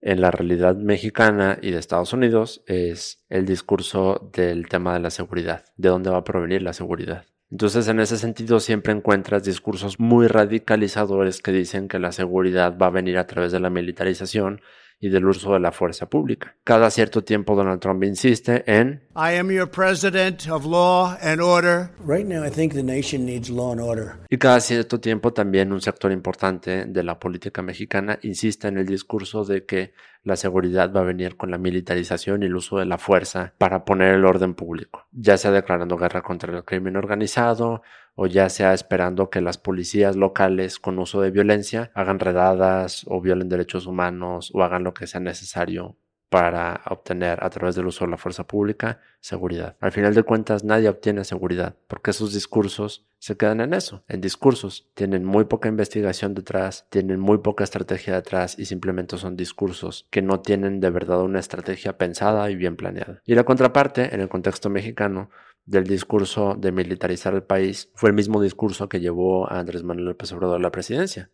en 0.00 0.20
la 0.20 0.30
realidad 0.30 0.76
mexicana 0.76 1.58
y 1.60 1.70
de 1.70 1.78
Estados 1.78 2.12
Unidos 2.12 2.62
es 2.66 3.24
el 3.28 3.46
discurso 3.46 4.30
del 4.32 4.68
tema 4.68 4.94
de 4.94 5.00
la 5.00 5.10
seguridad, 5.10 5.64
de 5.76 5.88
dónde 5.88 6.10
va 6.10 6.18
a 6.18 6.24
provenir 6.24 6.62
la 6.62 6.72
seguridad. 6.72 7.24
Entonces, 7.50 7.86
en 7.88 8.00
ese 8.00 8.18
sentido, 8.18 8.58
siempre 8.58 8.92
encuentras 8.92 9.44
discursos 9.44 10.00
muy 10.00 10.26
radicalizadores 10.26 11.40
que 11.40 11.52
dicen 11.52 11.86
que 11.86 12.00
la 12.00 12.10
seguridad 12.10 12.76
va 12.76 12.86
a 12.86 12.90
venir 12.90 13.18
a 13.18 13.26
través 13.26 13.52
de 13.52 13.60
la 13.60 13.70
militarización 13.70 14.60
y 15.00 15.08
del 15.08 15.26
uso 15.26 15.52
de 15.52 15.60
la 15.60 15.72
fuerza 15.72 16.08
pública. 16.08 16.56
Cada 16.64 16.90
cierto 16.90 17.22
tiempo 17.22 17.54
Donald 17.54 17.80
Trump 17.80 18.02
insiste 18.04 18.64
en 18.66 19.02
I 19.14 19.36
am 19.38 19.50
your 19.50 19.70
president 19.70 20.48
of 20.48 20.64
law 20.64 21.16
and 21.20 21.40
order. 21.40 21.90
Right 22.06 22.26
now 22.26 22.44
I 22.44 22.50
think 22.50 22.72
the 22.72 22.82
nation 22.82 23.26
needs 23.26 23.50
law 23.50 23.72
and 23.72 23.80
order. 23.80 24.14
Y 24.30 24.38
cada 24.38 24.60
cierto 24.60 25.00
tiempo 25.00 25.32
también 25.32 25.72
un 25.72 25.80
sector 25.80 26.12
importante 26.12 26.86
de 26.86 27.02
la 27.02 27.18
política 27.18 27.62
mexicana 27.62 28.18
insiste 28.22 28.68
en 28.68 28.78
el 28.78 28.86
discurso 28.86 29.44
de 29.44 29.64
que 29.64 29.92
la 30.26 30.34
seguridad 30.34 30.92
va 30.92 31.00
a 31.00 31.04
venir 31.04 31.36
con 31.36 31.52
la 31.52 31.56
militarización 31.56 32.42
y 32.42 32.46
el 32.46 32.56
uso 32.56 32.78
de 32.78 32.84
la 32.84 32.98
fuerza 32.98 33.54
para 33.58 33.84
poner 33.84 34.12
el 34.12 34.24
orden 34.24 34.54
público, 34.54 35.06
ya 35.12 35.38
sea 35.38 35.52
declarando 35.52 35.96
guerra 35.96 36.22
contra 36.22 36.52
el 36.52 36.64
crimen 36.64 36.96
organizado 36.96 37.82
o 38.16 38.26
ya 38.26 38.48
sea 38.48 38.74
esperando 38.74 39.30
que 39.30 39.40
las 39.40 39.56
policías 39.56 40.16
locales 40.16 40.80
con 40.80 40.98
uso 40.98 41.20
de 41.20 41.30
violencia 41.30 41.92
hagan 41.94 42.18
redadas 42.18 43.04
o 43.06 43.20
violen 43.20 43.48
derechos 43.48 43.86
humanos 43.86 44.50
o 44.52 44.64
hagan 44.64 44.82
lo 44.82 44.94
que 44.94 45.06
sea 45.06 45.20
necesario 45.20 45.96
para 46.28 46.82
obtener 46.86 47.42
a 47.42 47.50
través 47.50 47.74
del 47.74 47.86
uso 47.86 48.04
de 48.04 48.10
la 48.10 48.16
fuerza 48.16 48.46
pública 48.46 49.00
seguridad. 49.20 49.76
Al 49.80 49.92
final 49.92 50.14
de 50.14 50.22
cuentas 50.22 50.64
nadie 50.64 50.88
obtiene 50.88 51.24
seguridad 51.24 51.76
porque 51.86 52.10
esos 52.10 52.32
discursos 52.34 53.06
se 53.18 53.36
quedan 53.36 53.60
en 53.60 53.74
eso, 53.74 54.04
en 54.08 54.20
discursos. 54.20 54.88
Tienen 54.94 55.24
muy 55.24 55.44
poca 55.44 55.68
investigación 55.68 56.34
detrás, 56.34 56.86
tienen 56.90 57.20
muy 57.20 57.38
poca 57.38 57.64
estrategia 57.64 58.14
detrás 58.14 58.58
y 58.58 58.66
simplemente 58.66 59.18
son 59.18 59.36
discursos 59.36 60.06
que 60.10 60.22
no 60.22 60.40
tienen 60.40 60.80
de 60.80 60.90
verdad 60.90 61.22
una 61.22 61.40
estrategia 61.40 61.96
pensada 61.96 62.50
y 62.50 62.56
bien 62.56 62.76
planeada. 62.76 63.22
Y 63.24 63.34
la 63.34 63.44
contraparte, 63.44 64.14
en 64.14 64.20
el 64.20 64.28
contexto 64.28 64.68
mexicano, 64.68 65.30
del 65.64 65.84
discurso 65.84 66.54
de 66.56 66.70
militarizar 66.70 67.34
el 67.34 67.42
país 67.42 67.90
fue 67.94 68.10
el 68.10 68.14
mismo 68.14 68.40
discurso 68.40 68.88
que 68.88 69.00
llevó 69.00 69.50
a 69.50 69.58
Andrés 69.58 69.82
Manuel 69.82 70.06
López 70.06 70.32
Obrador 70.32 70.56
a 70.56 70.62
la 70.62 70.70
presidencia, 70.70 71.30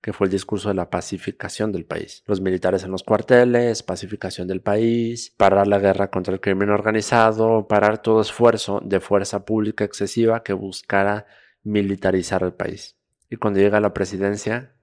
que 0.00 0.12
fue 0.12 0.26
el 0.26 0.30
discurso 0.30 0.68
de 0.68 0.74
la 0.74 0.90
pacificación 0.90 1.72
del 1.72 1.84
país. 1.84 2.22
Los 2.26 2.40
militares 2.40 2.84
en 2.84 2.92
los 2.92 3.02
cuarteles, 3.02 3.82
pacificación 3.82 4.46
del 4.46 4.60
país, 4.60 5.34
parar 5.36 5.66
la 5.66 5.78
guerra 5.78 6.10
contra 6.10 6.32
el 6.32 6.40
crimen 6.40 6.70
organizado, 6.70 7.66
parar 7.66 8.02
todo 8.02 8.20
esfuerzo 8.20 8.80
de 8.84 9.00
fuerza 9.00 9.44
pública 9.44 9.84
excesiva 9.84 10.42
que 10.42 10.52
buscara 10.52 11.26
militarizar 11.62 12.42
el 12.42 12.52
país. 12.52 12.96
Y 13.28 13.36
cuando 13.36 13.60
llega 13.60 13.80
la 13.80 13.94
presidencia, 13.94 14.76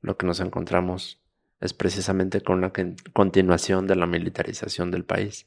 lo 0.00 0.16
que 0.16 0.26
nos 0.26 0.40
encontramos 0.40 1.22
es 1.60 1.74
precisamente 1.74 2.40
con 2.40 2.58
una 2.58 2.72
continuación 3.12 3.86
de 3.86 3.96
la 3.96 4.06
militarización 4.06 4.90
del 4.90 5.04
país, 5.04 5.46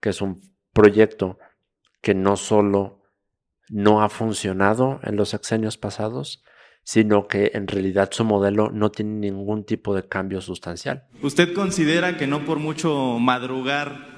que 0.00 0.10
es 0.10 0.22
un 0.22 0.40
proyecto 0.72 1.38
que 2.00 2.14
no 2.14 2.36
solo 2.36 3.02
no 3.68 4.02
ha 4.02 4.08
funcionado 4.08 5.00
en 5.02 5.16
los 5.16 5.30
sexenios 5.30 5.78
pasados, 5.78 6.44
sino 6.84 7.28
que 7.28 7.52
en 7.54 7.68
realidad 7.68 8.10
su 8.12 8.24
modelo 8.24 8.70
no 8.70 8.90
tiene 8.90 9.30
ningún 9.30 9.64
tipo 9.64 9.94
de 9.94 10.06
cambio 10.08 10.40
sustancial. 10.40 11.04
¿Usted 11.22 11.52
considera 11.52 12.16
que 12.16 12.26
no 12.26 12.44
por 12.44 12.58
mucho 12.58 13.18
madrugar 13.18 14.10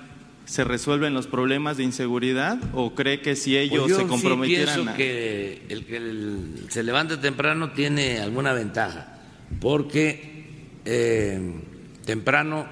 se 0.47 0.65
resuelven 0.65 1.15
los 1.15 1.27
problemas 1.27 1.79
de 1.79 1.85
inseguridad 1.85 2.59
o 2.75 2.95
cree 2.95 3.21
que 3.21 3.35
si 3.35 3.57
ellos 3.57 3.85
pues 3.85 3.93
yo 3.93 4.01
se 4.01 4.07
comprometieran 4.07 4.75
sí 4.75 4.81
pienso 4.81 4.97
que 4.97 5.63
el 5.71 5.87
que 5.87 6.71
se 6.71 6.83
levanta 6.83 7.19
temprano 7.19 7.73
tiene 7.73 8.19
alguna 8.19 8.53
ventaja 8.53 9.21
porque 9.61 10.45
eh, 10.85 11.41
temprano 12.05 12.67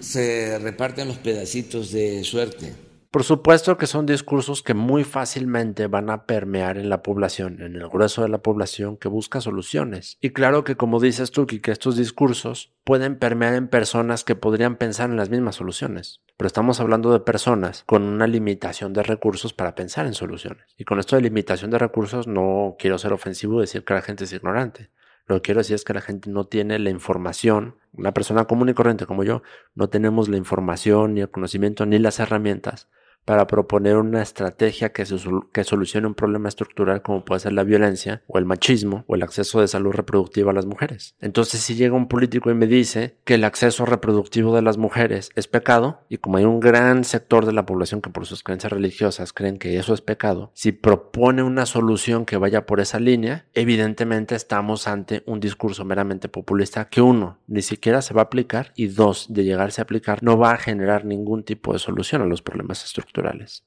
se 0.00 0.58
reparten 0.58 1.08
los 1.08 1.18
pedacitos 1.18 1.90
de 1.90 2.24
suerte. 2.24 2.74
Por 3.14 3.22
supuesto 3.22 3.76
que 3.76 3.86
son 3.86 4.06
discursos 4.06 4.64
que 4.64 4.74
muy 4.74 5.04
fácilmente 5.04 5.86
van 5.86 6.10
a 6.10 6.26
permear 6.26 6.78
en 6.78 6.88
la 6.88 7.04
población, 7.04 7.62
en 7.62 7.76
el 7.76 7.88
grueso 7.88 8.22
de 8.22 8.28
la 8.28 8.38
población 8.38 8.96
que 8.96 9.06
busca 9.06 9.40
soluciones. 9.40 10.18
Y 10.20 10.30
claro 10.30 10.64
que 10.64 10.74
como 10.74 10.98
dices 10.98 11.30
tú, 11.30 11.46
que 11.46 11.70
estos 11.70 11.96
discursos 11.96 12.72
pueden 12.82 13.16
permear 13.16 13.54
en 13.54 13.68
personas 13.68 14.24
que 14.24 14.34
podrían 14.34 14.74
pensar 14.74 15.10
en 15.10 15.16
las 15.16 15.30
mismas 15.30 15.54
soluciones. 15.54 16.22
Pero 16.36 16.48
estamos 16.48 16.80
hablando 16.80 17.12
de 17.12 17.20
personas 17.20 17.84
con 17.86 18.02
una 18.02 18.26
limitación 18.26 18.92
de 18.92 19.04
recursos 19.04 19.52
para 19.52 19.76
pensar 19.76 20.06
en 20.06 20.14
soluciones. 20.14 20.74
Y 20.76 20.82
con 20.82 20.98
esto 20.98 21.14
de 21.14 21.22
limitación 21.22 21.70
de 21.70 21.78
recursos 21.78 22.26
no 22.26 22.74
quiero 22.80 22.98
ser 22.98 23.12
ofensivo 23.12 23.58
y 23.58 23.60
decir 23.60 23.84
que 23.84 23.94
la 23.94 24.02
gente 24.02 24.24
es 24.24 24.32
ignorante. 24.32 24.90
Lo 25.26 25.36
que 25.36 25.42
quiero 25.42 25.60
decir 25.60 25.76
es 25.76 25.84
que 25.84 25.94
la 25.94 26.00
gente 26.00 26.30
no 26.30 26.48
tiene 26.48 26.80
la 26.80 26.90
información, 26.90 27.76
una 27.92 28.12
persona 28.12 28.46
común 28.46 28.70
y 28.70 28.74
corriente 28.74 29.06
como 29.06 29.22
yo, 29.22 29.44
no 29.76 29.88
tenemos 29.88 30.28
la 30.28 30.36
información, 30.36 31.14
ni 31.14 31.20
el 31.20 31.30
conocimiento, 31.30 31.86
ni 31.86 32.00
las 32.00 32.18
herramientas 32.18 32.88
para 33.24 33.46
proponer 33.46 33.96
una 33.96 34.22
estrategia 34.22 34.92
que, 34.92 35.04
que 35.52 35.64
solucione 35.64 36.06
un 36.06 36.14
problema 36.14 36.48
estructural 36.48 37.02
como 37.02 37.24
puede 37.24 37.40
ser 37.40 37.52
la 37.52 37.64
violencia 37.64 38.22
o 38.26 38.38
el 38.38 38.44
machismo 38.44 39.04
o 39.06 39.14
el 39.14 39.22
acceso 39.22 39.60
de 39.60 39.68
salud 39.68 39.92
reproductiva 39.92 40.50
a 40.50 40.54
las 40.54 40.66
mujeres. 40.66 41.14
Entonces 41.20 41.60
si 41.60 41.74
llega 41.74 41.96
un 41.96 42.08
político 42.08 42.50
y 42.50 42.54
me 42.54 42.66
dice 42.66 43.16
que 43.24 43.34
el 43.34 43.44
acceso 43.44 43.86
reproductivo 43.86 44.54
de 44.54 44.62
las 44.62 44.78
mujeres 44.78 45.30
es 45.34 45.48
pecado 45.48 46.00
y 46.08 46.18
como 46.18 46.38
hay 46.38 46.44
un 46.44 46.60
gran 46.60 47.04
sector 47.04 47.46
de 47.46 47.52
la 47.52 47.66
población 47.66 48.00
que 48.00 48.10
por 48.10 48.26
sus 48.26 48.42
creencias 48.42 48.72
religiosas 48.72 49.32
creen 49.32 49.58
que 49.58 49.78
eso 49.78 49.94
es 49.94 50.00
pecado, 50.00 50.50
si 50.54 50.72
propone 50.72 51.42
una 51.42 51.66
solución 51.66 52.26
que 52.26 52.36
vaya 52.36 52.66
por 52.66 52.80
esa 52.80 53.00
línea, 53.00 53.46
evidentemente 53.54 54.34
estamos 54.34 54.86
ante 54.86 55.22
un 55.26 55.40
discurso 55.40 55.84
meramente 55.84 56.28
populista 56.28 56.88
que 56.88 57.00
uno, 57.00 57.38
ni 57.46 57.62
siquiera 57.62 58.02
se 58.02 58.14
va 58.14 58.22
a 58.22 58.24
aplicar 58.24 58.72
y 58.76 58.88
dos, 58.88 59.26
de 59.30 59.44
llegarse 59.44 59.80
a 59.80 59.84
aplicar, 59.84 60.22
no 60.22 60.38
va 60.38 60.52
a 60.52 60.58
generar 60.58 61.04
ningún 61.04 61.44
tipo 61.44 61.72
de 61.72 61.78
solución 61.78 62.22
a 62.22 62.26
los 62.26 62.42
problemas 62.42 62.84
estructurales. 62.84 63.13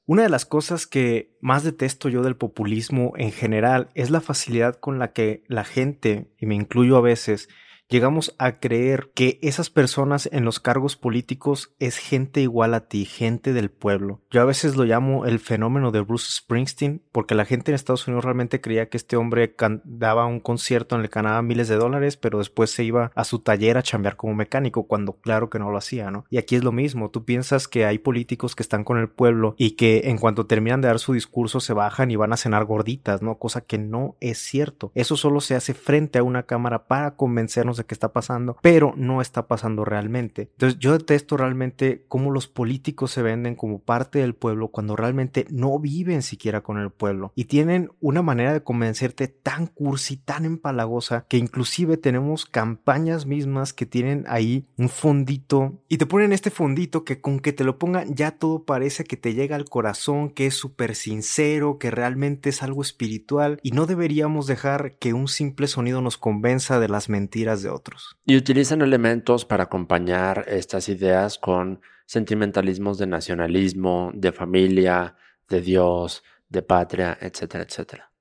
Una 0.05 0.23
de 0.23 0.29
las 0.29 0.45
cosas 0.45 0.87
que 0.87 1.35
más 1.41 1.63
detesto 1.63 2.09
yo 2.09 2.21
del 2.21 2.35
populismo 2.35 3.13
en 3.15 3.31
general 3.31 3.89
es 3.93 4.09
la 4.09 4.21
facilidad 4.21 4.75
con 4.75 4.99
la 4.99 5.13
que 5.13 5.43
la 5.47 5.63
gente, 5.63 6.31
y 6.37 6.45
me 6.45 6.55
incluyo 6.55 6.97
a 6.97 7.01
veces, 7.01 7.49
llegamos 7.89 8.35
a 8.37 8.59
creer 8.59 9.11
que 9.13 9.39
esas 9.41 9.69
personas 9.69 10.29
en 10.31 10.43
los 10.43 10.59
cargos 10.59 10.95
políticos 10.95 11.73
es 11.79 11.97
gente 11.97 12.41
igual 12.41 12.73
a 12.73 12.87
ti, 12.87 13.05
gente 13.05 13.53
del 13.53 13.69
pueblo. 13.69 14.21
Yo 14.29 14.41
a 14.41 14.45
veces 14.45 14.75
lo 14.75 14.83
llamo 14.83 15.25
el 15.25 15.39
fenómeno 15.39 15.91
de 15.91 16.01
Bruce 16.01 16.31
Springsteen, 16.31 17.01
porque 17.11 17.35
la 17.35 17.45
gente 17.45 17.71
en 17.71 17.75
Estados 17.75 18.07
Unidos 18.07 18.25
realmente 18.25 18.61
creía 18.61 18.89
que 18.89 18.97
este 18.97 19.15
hombre 19.15 19.55
daba 19.85 20.25
un 20.25 20.39
concierto 20.39 20.95
en 20.95 21.01
el 21.01 21.09
que 21.09 21.15
ganaba 21.15 21.41
miles 21.41 21.67
de 21.67 21.77
dólares, 21.77 22.17
pero 22.17 22.39
después 22.39 22.71
se 22.71 22.83
iba 22.83 23.11
a 23.15 23.23
su 23.23 23.39
taller 23.39 23.77
a 23.77 23.83
chambear 23.83 24.17
como 24.17 24.35
mecánico, 24.35 24.83
cuando 24.83 25.13
claro 25.13 25.49
que 25.49 25.59
no 25.59 25.71
lo 25.71 25.77
hacía, 25.77 26.11
¿no? 26.11 26.25
Y 26.29 26.37
aquí 26.37 26.55
es 26.55 26.63
lo 26.63 26.71
mismo, 26.71 27.09
tú 27.09 27.23
piensas 27.23 27.67
que 27.67 27.85
hay 27.85 27.99
políticos 27.99 28.55
que 28.55 28.63
están 28.63 28.83
con 28.83 28.97
el 28.97 29.09
pueblo 29.09 29.55
y 29.57 29.71
que 29.71 30.01
en 30.05 30.17
cuanto 30.17 30.45
terminan 30.45 30.81
de 30.81 30.89
dar 30.89 30.99
su 30.99 31.13
discurso 31.13 31.59
se 31.59 31.73
bajan 31.73 32.11
y 32.11 32.15
van 32.15 32.33
a 32.33 32.37
cenar 32.37 32.65
gorditas, 32.65 33.21
¿no? 33.21 33.37
Cosa 33.37 33.61
que 33.61 33.77
no 33.77 34.15
es 34.19 34.39
cierto. 34.39 34.91
Eso 34.93 35.15
solo 35.15 35.39
se 35.39 35.55
hace 35.55 35.73
frente 35.73 36.19
a 36.19 36.23
una 36.23 36.43
cámara 36.43 36.87
para 36.87 37.15
convencernos 37.15 37.76
de 37.77 37.85
que 37.85 37.93
está 37.93 38.13
pasando, 38.13 38.57
pero 38.61 38.93
no 38.97 39.21
está 39.21 39.47
pasando 39.47 39.85
realmente. 39.85 40.49
Entonces 40.53 40.79
yo 40.79 40.91
detesto 40.91 41.37
realmente 41.37 42.05
cómo 42.07 42.31
los 42.31 42.47
políticos 42.47 43.11
se 43.11 43.21
venden 43.21 43.55
como 43.55 43.79
parte 43.79 44.19
del 44.19 44.35
pueblo 44.35 44.69
cuando 44.69 44.95
realmente 44.95 45.45
no 45.49 45.79
viven 45.79 46.21
siquiera 46.21 46.61
con 46.61 46.77
el 46.77 46.91
pueblo. 46.91 47.31
Y 47.35 47.45
tienen 47.45 47.91
una 47.99 48.21
manera 48.21 48.53
de 48.53 48.63
convencerte 48.63 49.27
tan 49.27 49.67
cursi, 49.67 50.17
tan 50.17 50.45
empalagosa, 50.45 51.25
que 51.27 51.37
inclusive 51.37 51.97
tenemos 51.97 52.45
campañas 52.45 53.25
mismas 53.25 53.73
que 53.73 53.85
tienen 53.85 54.25
ahí 54.27 54.67
un 54.77 54.89
fondito. 54.89 55.79
Y 55.87 55.97
te 55.97 56.05
ponen 56.05 56.33
este 56.33 56.49
fondito 56.49 57.03
que 57.03 57.21
con 57.21 57.39
que 57.39 57.53
te 57.53 57.63
lo 57.63 57.77
pongan 57.77 58.15
ya 58.15 58.31
todo 58.31 58.63
parece 58.63 59.03
que 59.03 59.17
te 59.17 59.33
llega 59.33 59.55
al 59.55 59.65
corazón, 59.65 60.29
que 60.29 60.47
es 60.47 60.55
súper 60.55 60.95
sincero, 60.95 61.77
que 61.77 61.91
realmente 61.91 62.49
es 62.49 62.63
algo 62.63 62.81
espiritual. 62.81 63.59
Y 63.63 63.71
no 63.71 63.85
deberíamos 63.85 64.47
dejar 64.47 64.95
que 64.97 65.13
un 65.13 65.27
simple 65.27 65.67
sonido 65.67 66.01
nos 66.01 66.17
convenza 66.17 66.79
de 66.79 66.89
las 66.89 67.09
mentiras 67.09 67.61
otros. 67.69 68.17
Y 68.25 68.37
utilizan 68.37 68.81
elementos 68.81 69.45
para 69.45 69.63
acompañar 69.63 70.45
estas 70.47 70.89
ideas 70.89 71.37
con 71.37 71.81
sentimentalismos 72.05 72.97
de 72.97 73.07
nacionalismo, 73.07 74.11
de 74.13 74.31
familia, 74.31 75.15
de 75.49 75.61
Dios, 75.61 76.23
de 76.49 76.61
patria, 76.61 77.17
etcétera, 77.19 77.63
etcétera. 77.63 78.11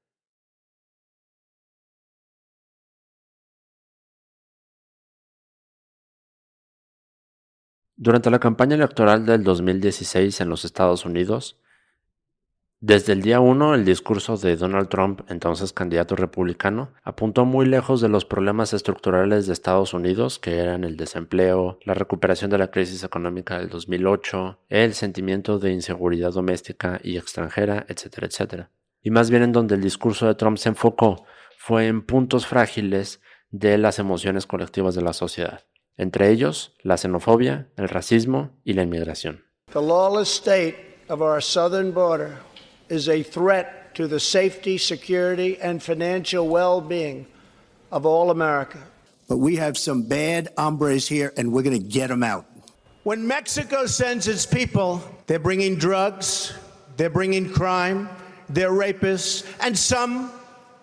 Durante 7.98 8.30
la 8.30 8.38
campaña 8.38 8.74
electoral 8.74 9.24
del 9.24 9.42
2016 9.42 10.42
en 10.42 10.50
los 10.50 10.66
Estados 10.66 11.06
Unidos, 11.06 11.58
desde 12.80 13.14
el 13.14 13.22
día 13.22 13.40
uno, 13.40 13.74
el 13.74 13.86
discurso 13.86 14.36
de 14.36 14.54
Donald 14.54 14.88
Trump, 14.88 15.22
entonces 15.28 15.72
candidato 15.72 16.14
republicano, 16.14 16.92
apuntó 17.02 17.46
muy 17.46 17.64
lejos 17.64 18.02
de 18.02 18.10
los 18.10 18.26
problemas 18.26 18.74
estructurales 18.74 19.46
de 19.46 19.54
Estados 19.54 19.94
Unidos, 19.94 20.38
que 20.38 20.58
eran 20.58 20.84
el 20.84 20.98
desempleo, 20.98 21.78
la 21.84 21.94
recuperación 21.94 22.50
de 22.50 22.58
la 22.58 22.70
crisis 22.70 23.02
económica 23.02 23.58
del 23.58 23.70
2008, 23.70 24.58
el 24.68 24.92
sentimiento 24.92 25.58
de 25.58 25.72
inseguridad 25.72 26.34
doméstica 26.34 27.00
y 27.02 27.16
extranjera, 27.16 27.86
etcétera, 27.88 28.26
etcétera. 28.26 28.70
Y 29.02 29.10
más 29.10 29.30
bien 29.30 29.42
en 29.42 29.52
donde 29.52 29.76
el 29.76 29.80
discurso 29.80 30.26
de 30.26 30.34
Trump 30.34 30.58
se 30.58 30.68
enfocó 30.68 31.24
fue 31.56 31.86
en 31.86 32.04
puntos 32.04 32.46
frágiles 32.46 33.22
de 33.50 33.78
las 33.78 33.98
emociones 33.98 34.46
colectivas 34.46 34.94
de 34.94 35.00
la 35.00 35.14
sociedad, 35.14 35.64
entre 35.96 36.28
ellos 36.28 36.76
la 36.82 36.98
xenofobia, 36.98 37.70
el 37.78 37.88
racismo 37.88 38.50
y 38.64 38.74
la 38.74 38.82
inmigración. 38.82 39.46
The 39.72 39.80
lawless 39.80 40.28
state 40.28 40.76
of 41.08 41.22
our 41.22 41.42
southern 41.42 41.94
border 41.94 42.45
is 42.88 43.08
a 43.08 43.22
threat 43.22 43.94
to 43.94 44.06
the 44.06 44.20
safety, 44.20 44.78
security, 44.78 45.58
and 45.58 45.82
financial 45.82 46.48
well 46.48 46.80
being 46.80 47.26
of 47.90 48.06
all 48.06 48.30
America. 48.30 48.78
But 49.28 49.38
we 49.38 49.56
have 49.56 49.76
some 49.76 50.02
bad 50.02 50.48
hombres 50.56 51.08
here, 51.08 51.32
and 51.36 51.52
we're 51.52 51.62
going 51.62 51.80
to 51.80 51.88
get 51.88 52.08
them 52.08 52.22
out. 52.22 52.46
When 53.02 53.26
Mexico 53.26 53.86
sends 53.86 54.28
its 54.28 54.46
people, 54.46 55.00
they're 55.26 55.38
bringing 55.38 55.76
drugs, 55.76 56.52
they're 56.96 57.10
bringing 57.10 57.52
crime, 57.52 58.08
they're 58.48 58.70
rapists, 58.70 59.44
and 59.60 59.76
some, 59.76 60.30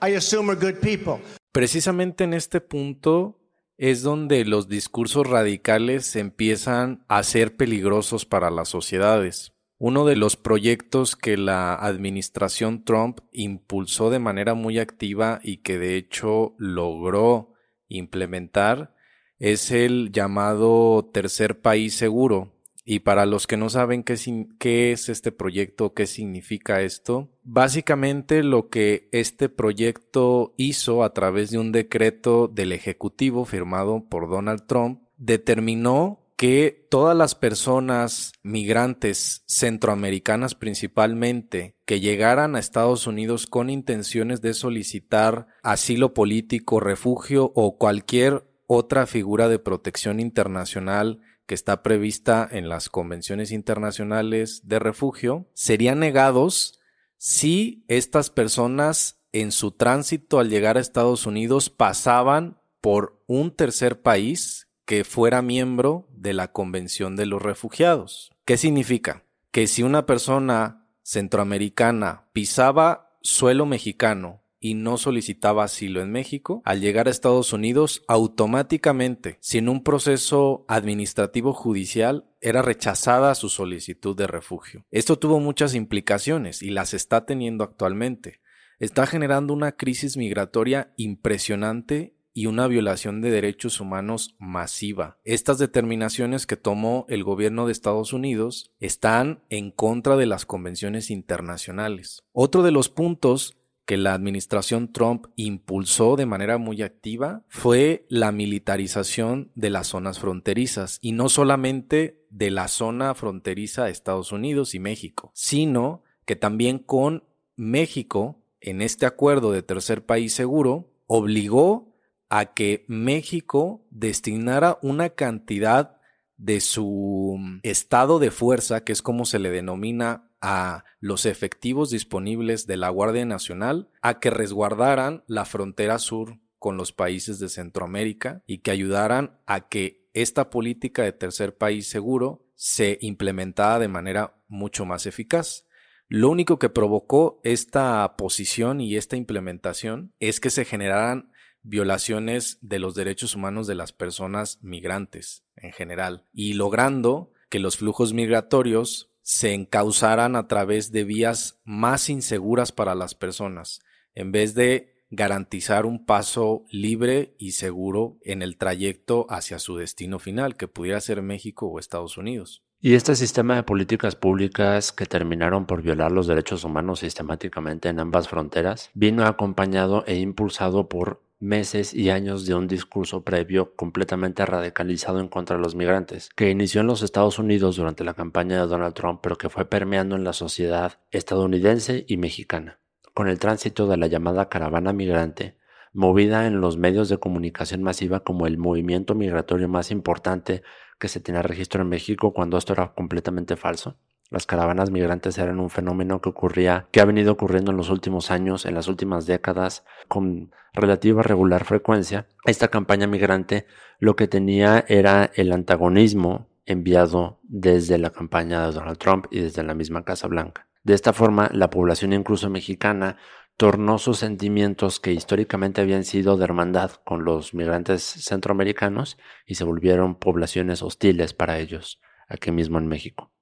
I 0.02 0.10
assume, 0.10 0.50
are 0.50 0.56
good 0.56 0.82
people. 0.82 1.22
Precisamente 1.54 2.24
en 2.24 2.34
este 2.34 2.62
punto 2.62 3.38
es 3.78 4.02
donde 4.02 4.46
los 4.46 4.68
discursos 4.68 5.28
radicales 5.28 6.16
empiezan 6.16 7.04
a 7.08 7.24
ser 7.24 7.56
peligrosos 7.56 8.26
para 8.26 8.50
las 8.50 8.70
sociedades. 8.70 9.53
Uno 9.86 10.06
de 10.06 10.16
los 10.16 10.38
proyectos 10.38 11.18
que 11.18 11.36
la 11.36 11.76
administración 11.76 12.86
Trump 12.86 13.20
impulsó 13.34 14.10
de 14.10 14.18
manera 14.18 14.54
muy 14.54 14.80
activa 14.80 15.42
y 15.44 15.58
que 15.58 15.78
de 15.78 15.98
hecho 15.98 16.56
logró 16.58 17.52
implementar 17.90 18.96
es 19.40 19.72
el 19.72 20.14
llamado 20.14 21.10
tercer 21.12 21.60
país 21.60 21.96
seguro. 21.96 22.54
Y 22.86 23.00
para 23.00 23.26
los 23.26 23.46
que 23.46 23.58
no 23.58 23.70
saben 23.70 24.04
qué, 24.04 24.94
es 24.94 25.10
este 25.10 25.34
proyecto, 25.34 25.94
qué 25.94 26.08
significa 26.08 26.82
esto, 26.82 27.34
básicamente 27.44 28.42
lo 28.42 28.70
que 28.70 29.10
este 29.12 29.50
proyecto 29.50 30.54
hizo 30.56 31.04
a 31.04 31.12
través 31.12 31.52
de 31.52 31.58
un 31.58 31.74
decreto 31.74 32.48
del 32.48 32.72
Ejecutivo 32.72 33.44
firmado 33.44 34.06
por 34.08 34.30
Donald 34.30 34.66
Trump, 34.66 35.02
determinó 35.18 36.23
que 36.44 36.86
todas 36.90 37.16
las 37.16 37.36
personas 37.36 38.34
migrantes 38.44 39.46
centroamericanas 39.48 40.56
principalmente 40.56 41.78
que 41.86 42.02
llegaran 42.02 42.58
a 42.58 42.60
Estados 42.60 43.08
Unidos 43.08 43.48
con 43.48 43.70
intenciones 43.70 44.42
de 44.42 44.54
solicitar 44.54 45.48
asilo 45.64 46.14
político, 46.14 46.82
refugio 46.82 47.54
o 47.56 47.78
cualquier 47.78 48.44
otra 48.68 49.06
figura 49.06 49.48
de 49.48 49.58
protección 49.58 50.20
internacional 50.20 51.22
que 51.46 51.56
está 51.56 51.82
prevista 51.82 52.46
en 52.52 52.68
las 52.68 52.90
convenciones 52.90 53.54
internacionales 53.54 54.68
de 54.68 54.80
refugio, 54.80 55.48
serían 55.54 56.00
negados 56.00 56.78
si 57.16 57.86
estas 57.88 58.30
personas 58.30 59.24
en 59.32 59.54
su 59.54 59.72
tránsito 59.72 60.40
al 60.40 60.50
llegar 60.50 60.76
a 60.76 60.82
Estados 60.82 61.26
Unidos 61.26 61.70
pasaban 61.70 62.60
por 62.82 63.24
un 63.28 63.56
tercer 63.56 64.02
país 64.02 64.68
que 64.86 65.04
fuera 65.04 65.42
miembro 65.42 66.08
de 66.12 66.34
la 66.34 66.52
Convención 66.52 67.16
de 67.16 67.26
los 67.26 67.42
Refugiados. 67.42 68.32
¿Qué 68.46 68.58
significa? 68.58 69.24
Que 69.52 69.68
si 69.68 69.84
una 69.84 70.06
persona 70.06 70.88
centroamericana 71.04 72.26
pisaba 72.34 73.18
suelo 73.22 73.66
mexicano 73.66 74.42
y 74.60 74.76
no 74.76 74.98
solicitaba 74.98 75.66
asilo 75.66 76.02
en 76.02 76.12
México, 76.12 76.62
al 76.64 76.80
llegar 76.80 77.08
a 77.08 77.12
Estados 77.12 77.52
Unidos, 77.52 78.02
automáticamente, 78.08 79.38
sin 79.42 79.68
un 79.68 79.84
proceso 79.84 80.64
administrativo 80.70 81.54
judicial, 81.54 82.26
era 82.40 82.62
rechazada 82.62 83.36
su 83.36 83.50
solicitud 83.50 84.16
de 84.16 84.26
refugio. 84.26 84.86
Esto 84.90 85.20
tuvo 85.20 85.42
muchas 85.42 85.76
implicaciones 85.76 86.62
y 86.62 86.70
las 86.70 86.94
está 86.94 87.26
teniendo 87.26 87.66
actualmente. 87.66 88.40
Está 88.80 89.06
generando 89.06 89.54
una 89.54 89.74
crisis 89.74 90.16
migratoria 90.16 90.94
impresionante 90.96 92.16
y 92.34 92.48
una 92.48 92.68
violación 92.68 93.22
de 93.22 93.32
derechos 93.32 93.80
humanos 93.80 94.36
masiva. 94.40 95.20
Estas 95.24 95.60
determinaciones 95.60 96.48
que 96.48 96.58
tomó 96.58 97.06
el 97.10 97.24
gobierno 97.24 97.66
de 97.66 97.72
Estados 97.72 98.14
Unidos 98.14 98.72
están 98.80 99.44
en 99.50 99.72
contra 99.72 100.18
de 100.18 100.26
las 100.26 100.46
convenciones 100.46 101.12
internacionales. 101.12 102.24
Otro 102.32 102.64
de 102.64 102.72
los 102.72 102.90
puntos 102.90 103.58
que 103.86 103.98
la 103.98 104.14
administración 104.14 104.92
Trump 104.92 105.28
impulsó 105.36 106.16
de 106.16 106.26
manera 106.26 106.58
muy 106.58 106.82
activa 106.82 107.44
fue 107.50 108.06
la 108.08 108.32
militarización 108.32 109.52
de 109.56 109.70
las 109.70 109.88
zonas 109.88 110.20
fronterizas 110.20 111.00
y 111.02 111.12
no 111.12 111.30
solamente 111.30 112.26
de 112.30 112.50
la 112.50 112.68
zona 112.68 113.14
fronteriza 113.14 113.86
de 113.86 113.92
Estados 113.92 114.32
Unidos 114.32 114.74
y 114.74 114.80
México, 114.80 115.32
sino 115.34 116.04
que 116.26 116.36
también 116.36 116.80
con 116.80 117.26
México, 117.56 118.42
en 118.62 118.82
este 118.82 119.06
acuerdo 119.06 119.52
de 119.52 119.64
tercer 119.64 120.06
país 120.06 120.34
seguro, 120.34 120.90
obligó 121.06 121.93
a 122.36 122.56
que 122.56 122.84
México 122.88 123.86
destinara 123.92 124.80
una 124.82 125.10
cantidad 125.10 125.98
de 126.36 126.62
su 126.62 127.40
estado 127.62 128.18
de 128.18 128.32
fuerza, 128.32 128.84
que 128.84 128.92
es 128.92 129.04
como 129.04 129.26
se 129.26 129.38
le 129.38 129.52
denomina 129.52 130.32
a 130.42 130.84
los 131.00 131.28
efectivos 131.28 131.92
disponibles 131.92 132.66
de 132.66 132.78
la 132.78 132.90
Guardia 132.90 133.24
Nacional, 133.28 133.92
a 134.02 134.20
que 134.20 134.32
resguardaran 134.32 135.24
la 135.28 135.46
frontera 135.46 136.00
sur 136.00 136.40
con 136.58 136.76
los 136.76 136.92
países 136.92 137.38
de 137.38 137.50
Centroamérica 137.50 138.42
y 138.48 138.58
que 138.60 138.72
ayudaran 138.72 139.38
a 139.46 139.70
que 139.70 140.10
esta 140.16 140.50
política 140.50 141.04
de 141.04 141.12
tercer 141.12 141.56
país 141.56 141.86
seguro 141.86 142.48
se 142.56 142.98
implementara 143.02 143.78
de 143.78 143.90
manera 143.90 144.42
mucho 144.48 144.86
más 144.86 145.06
eficaz. 145.06 145.68
Lo 146.08 146.30
único 146.30 146.58
que 146.58 146.70
provocó 146.70 147.42
esta 147.44 148.16
posición 148.18 148.82
y 148.82 148.98
esta 148.98 149.18
implementación 149.18 150.14
es 150.20 150.40
que 150.40 150.50
se 150.50 150.66
generaran 150.66 151.32
violaciones 151.64 152.60
de 152.62 152.80
los 152.80 152.94
derechos 152.94 153.36
humanos 153.36 153.68
de 153.68 153.76
las 153.76 153.92
personas 153.92 154.60
migrantes 154.62 155.44
en 155.56 155.72
general 155.72 156.26
y 156.34 156.54
logrando 156.54 157.32
que 157.50 157.60
los 157.60 157.78
flujos 157.78 158.14
migratorios 158.14 159.12
se 159.22 159.54
encauzaran 159.54 160.36
a 160.36 160.48
través 160.48 160.92
de 160.92 161.06
vías 161.06 161.60
más 161.64 162.10
inseguras 162.10 162.72
para 162.72 162.94
las 162.94 163.16
personas, 163.16 163.82
en 164.14 164.32
vez 164.32 164.54
de 164.54 164.94
garantizar 165.10 165.86
un 165.86 166.06
paso 166.06 166.66
libre 166.70 167.36
y 167.38 167.52
seguro 167.52 168.18
en 168.24 168.42
el 168.42 168.58
trayecto 168.58 169.28
hacia 169.30 169.60
su 169.60 169.78
destino 169.78 170.20
final, 170.20 170.58
que 170.58 170.68
pudiera 170.68 171.00
ser 171.00 171.22
México 171.22 171.68
o 171.68 171.80
Estados 171.80 172.18
Unidos. 172.18 172.64
Y 172.82 172.96
este 172.96 173.16
sistema 173.16 173.56
de 173.56 173.64
políticas 173.64 174.16
públicas 174.16 174.92
que 174.92 175.06
terminaron 175.06 175.66
por 175.66 175.82
violar 175.82 176.12
los 176.12 176.28
derechos 176.28 176.66
humanos 176.66 177.00
sistemáticamente 177.00 177.88
en 177.88 178.00
ambas 178.00 178.28
fronteras 178.28 178.90
vino 178.94 179.26
acompañado 179.26 180.04
e 180.06 180.18
impulsado 180.18 180.90
por 180.90 181.22
meses 181.44 181.94
y 181.94 182.10
años 182.10 182.46
de 182.46 182.56
un 182.56 182.68
discurso 182.68 183.24
previo 183.24 183.76
completamente 183.76 184.46
radicalizado 184.46 185.20
en 185.20 185.28
contra 185.28 185.58
de 185.58 185.62
los 185.62 185.76
migrantes, 185.76 186.30
que 186.36 186.50
inició 186.50 186.82
en 186.82 186.88
los 186.88 187.04
Estados 187.04 187.38
Unidos 187.38 187.76
durante 187.76 188.06
la 188.06 188.14
campaña 188.14 188.62
de 188.62 188.68
Donald 188.68 188.94
Trump, 188.94 189.20
pero 189.22 189.38
que 189.38 189.50
fue 189.50 189.66
permeando 189.66 190.16
en 190.16 190.24
la 190.24 190.34
sociedad 190.34 191.00
estadounidense 191.12 192.06
y 192.08 192.18
mexicana, 192.18 192.80
con 193.14 193.28
el 193.28 193.40
tránsito 193.40 193.88
de 193.88 193.98
la 193.98 194.08
llamada 194.08 194.48
caravana 194.48 194.94
migrante, 194.94 195.58
movida 195.92 196.48
en 196.48 196.62
los 196.62 196.78
medios 196.78 197.10
de 197.10 197.18
comunicación 197.18 197.84
masiva 197.84 198.22
como 198.22 198.48
el 198.48 198.58
movimiento 198.58 199.14
migratorio 199.14 199.68
más 199.68 199.92
importante 199.92 200.64
que 200.98 201.10
se 201.10 201.20
tenía 201.20 201.42
registro 201.42 201.82
en 201.82 201.90
México 201.90 202.34
cuando 202.34 202.58
esto 202.58 202.74
era 202.74 202.94
completamente 202.94 203.58
falso. 203.58 203.98
Las 204.34 204.48
caravanas 204.48 204.90
migrantes 204.90 205.38
eran 205.38 205.60
un 205.60 205.70
fenómeno 205.70 206.20
que 206.20 206.30
ocurría, 206.30 206.88
que 206.90 207.02
ha 207.02 207.06
venido 207.06 207.32
ocurriendo 207.32 207.70
en 207.70 207.78
los 207.78 207.92
últimos 207.92 208.32
años, 208.32 208.66
en 208.66 208.74
las 208.74 208.88
últimas 208.88 209.28
décadas, 209.28 209.86
con 210.08 210.52
relativa 210.74 211.22
regular 211.22 211.66
frecuencia. 211.66 212.26
Esta 212.44 212.70
campaña 212.70 213.06
migrante 213.06 213.68
lo 214.00 214.16
que 214.16 214.28
tenía 214.28 214.86
era 214.88 215.30
el 215.36 215.52
antagonismo 215.52 216.48
enviado 216.66 217.42
desde 217.44 218.00
la 218.00 218.10
campaña 218.10 218.66
de 218.66 218.72
Donald 218.72 218.98
Trump 218.98 219.28
y 219.30 219.40
desde 219.40 219.62
la 219.62 219.76
misma 219.76 220.04
Casa 220.04 220.28
Blanca. 220.28 220.68
De 220.84 220.96
esta 220.96 221.14
forma, 221.14 221.52
la 221.54 221.70
población 221.70 222.12
incluso 222.12 222.50
mexicana 222.50 223.18
tornó 223.56 224.00
sus 224.00 224.18
sentimientos 224.18 225.00
que 225.00 225.14
históricamente 225.14 225.80
habían 225.80 226.06
sido 226.06 226.38
de 226.38 226.46
hermandad 226.46 226.90
con 227.06 227.24
los 227.24 227.54
migrantes 227.54 228.02
centroamericanos 228.02 229.20
y 229.46 229.54
se 229.56 229.64
volvieron 229.64 230.16
poblaciones 230.16 230.82
hostiles 230.82 231.36
para 231.36 231.60
ellos, 231.60 232.02
aquí 232.28 232.50
mismo 232.50 232.80
en 232.80 232.88
México. 232.88 233.33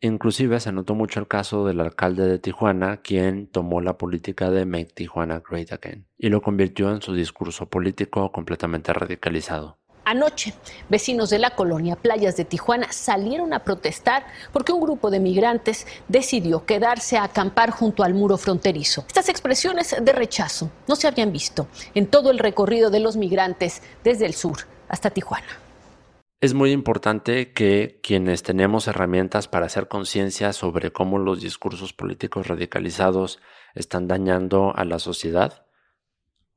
Inclusive 0.00 0.60
se 0.60 0.72
notó 0.72 0.94
mucho 0.94 1.20
el 1.20 1.28
caso 1.28 1.64
del 1.64 1.80
alcalde 1.80 2.26
de 2.26 2.38
Tijuana, 2.38 2.98
quien 2.98 3.46
tomó 3.46 3.80
la 3.80 3.96
política 3.96 4.50
de 4.50 4.66
Make 4.66 4.92
Tijuana 4.94 5.42
Great 5.48 5.72
Again 5.72 6.06
y 6.18 6.28
lo 6.28 6.42
convirtió 6.42 6.90
en 6.90 7.02
su 7.02 7.14
discurso 7.14 7.66
político 7.66 8.30
completamente 8.32 8.92
radicalizado. 8.92 9.78
Anoche, 10.04 10.54
vecinos 10.88 11.30
de 11.30 11.40
la 11.40 11.50
colonia 11.50 11.96
Playas 11.96 12.36
de 12.36 12.44
Tijuana 12.44 12.92
salieron 12.92 13.52
a 13.52 13.64
protestar 13.64 14.24
porque 14.52 14.70
un 14.70 14.80
grupo 14.80 15.10
de 15.10 15.18
migrantes 15.18 15.84
decidió 16.06 16.64
quedarse 16.64 17.16
a 17.16 17.24
acampar 17.24 17.70
junto 17.70 18.04
al 18.04 18.14
muro 18.14 18.38
fronterizo. 18.38 19.04
Estas 19.08 19.28
expresiones 19.28 19.96
de 20.00 20.12
rechazo 20.12 20.70
no 20.86 20.94
se 20.94 21.08
habían 21.08 21.32
visto 21.32 21.66
en 21.94 22.06
todo 22.06 22.30
el 22.30 22.38
recorrido 22.38 22.90
de 22.90 23.00
los 23.00 23.16
migrantes 23.16 23.82
desde 24.04 24.26
el 24.26 24.34
sur 24.34 24.58
hasta 24.88 25.10
Tijuana. 25.10 25.65
Es 26.40 26.54
muy 26.54 26.72
importante 26.72 27.52
que 27.52 28.00
quienes 28.02 28.42
tenemos 28.42 28.88
herramientas 28.88 29.48
para 29.48 29.66
hacer 29.66 29.88
conciencia 29.88 30.52
sobre 30.52 30.92
cómo 30.92 31.18
los 31.18 31.40
discursos 31.40 31.92
políticos 31.92 32.46
radicalizados 32.46 33.40
están 33.74 34.06
dañando 34.06 34.74
a 34.76 34.84
la 34.84 34.98
sociedad, 34.98 35.66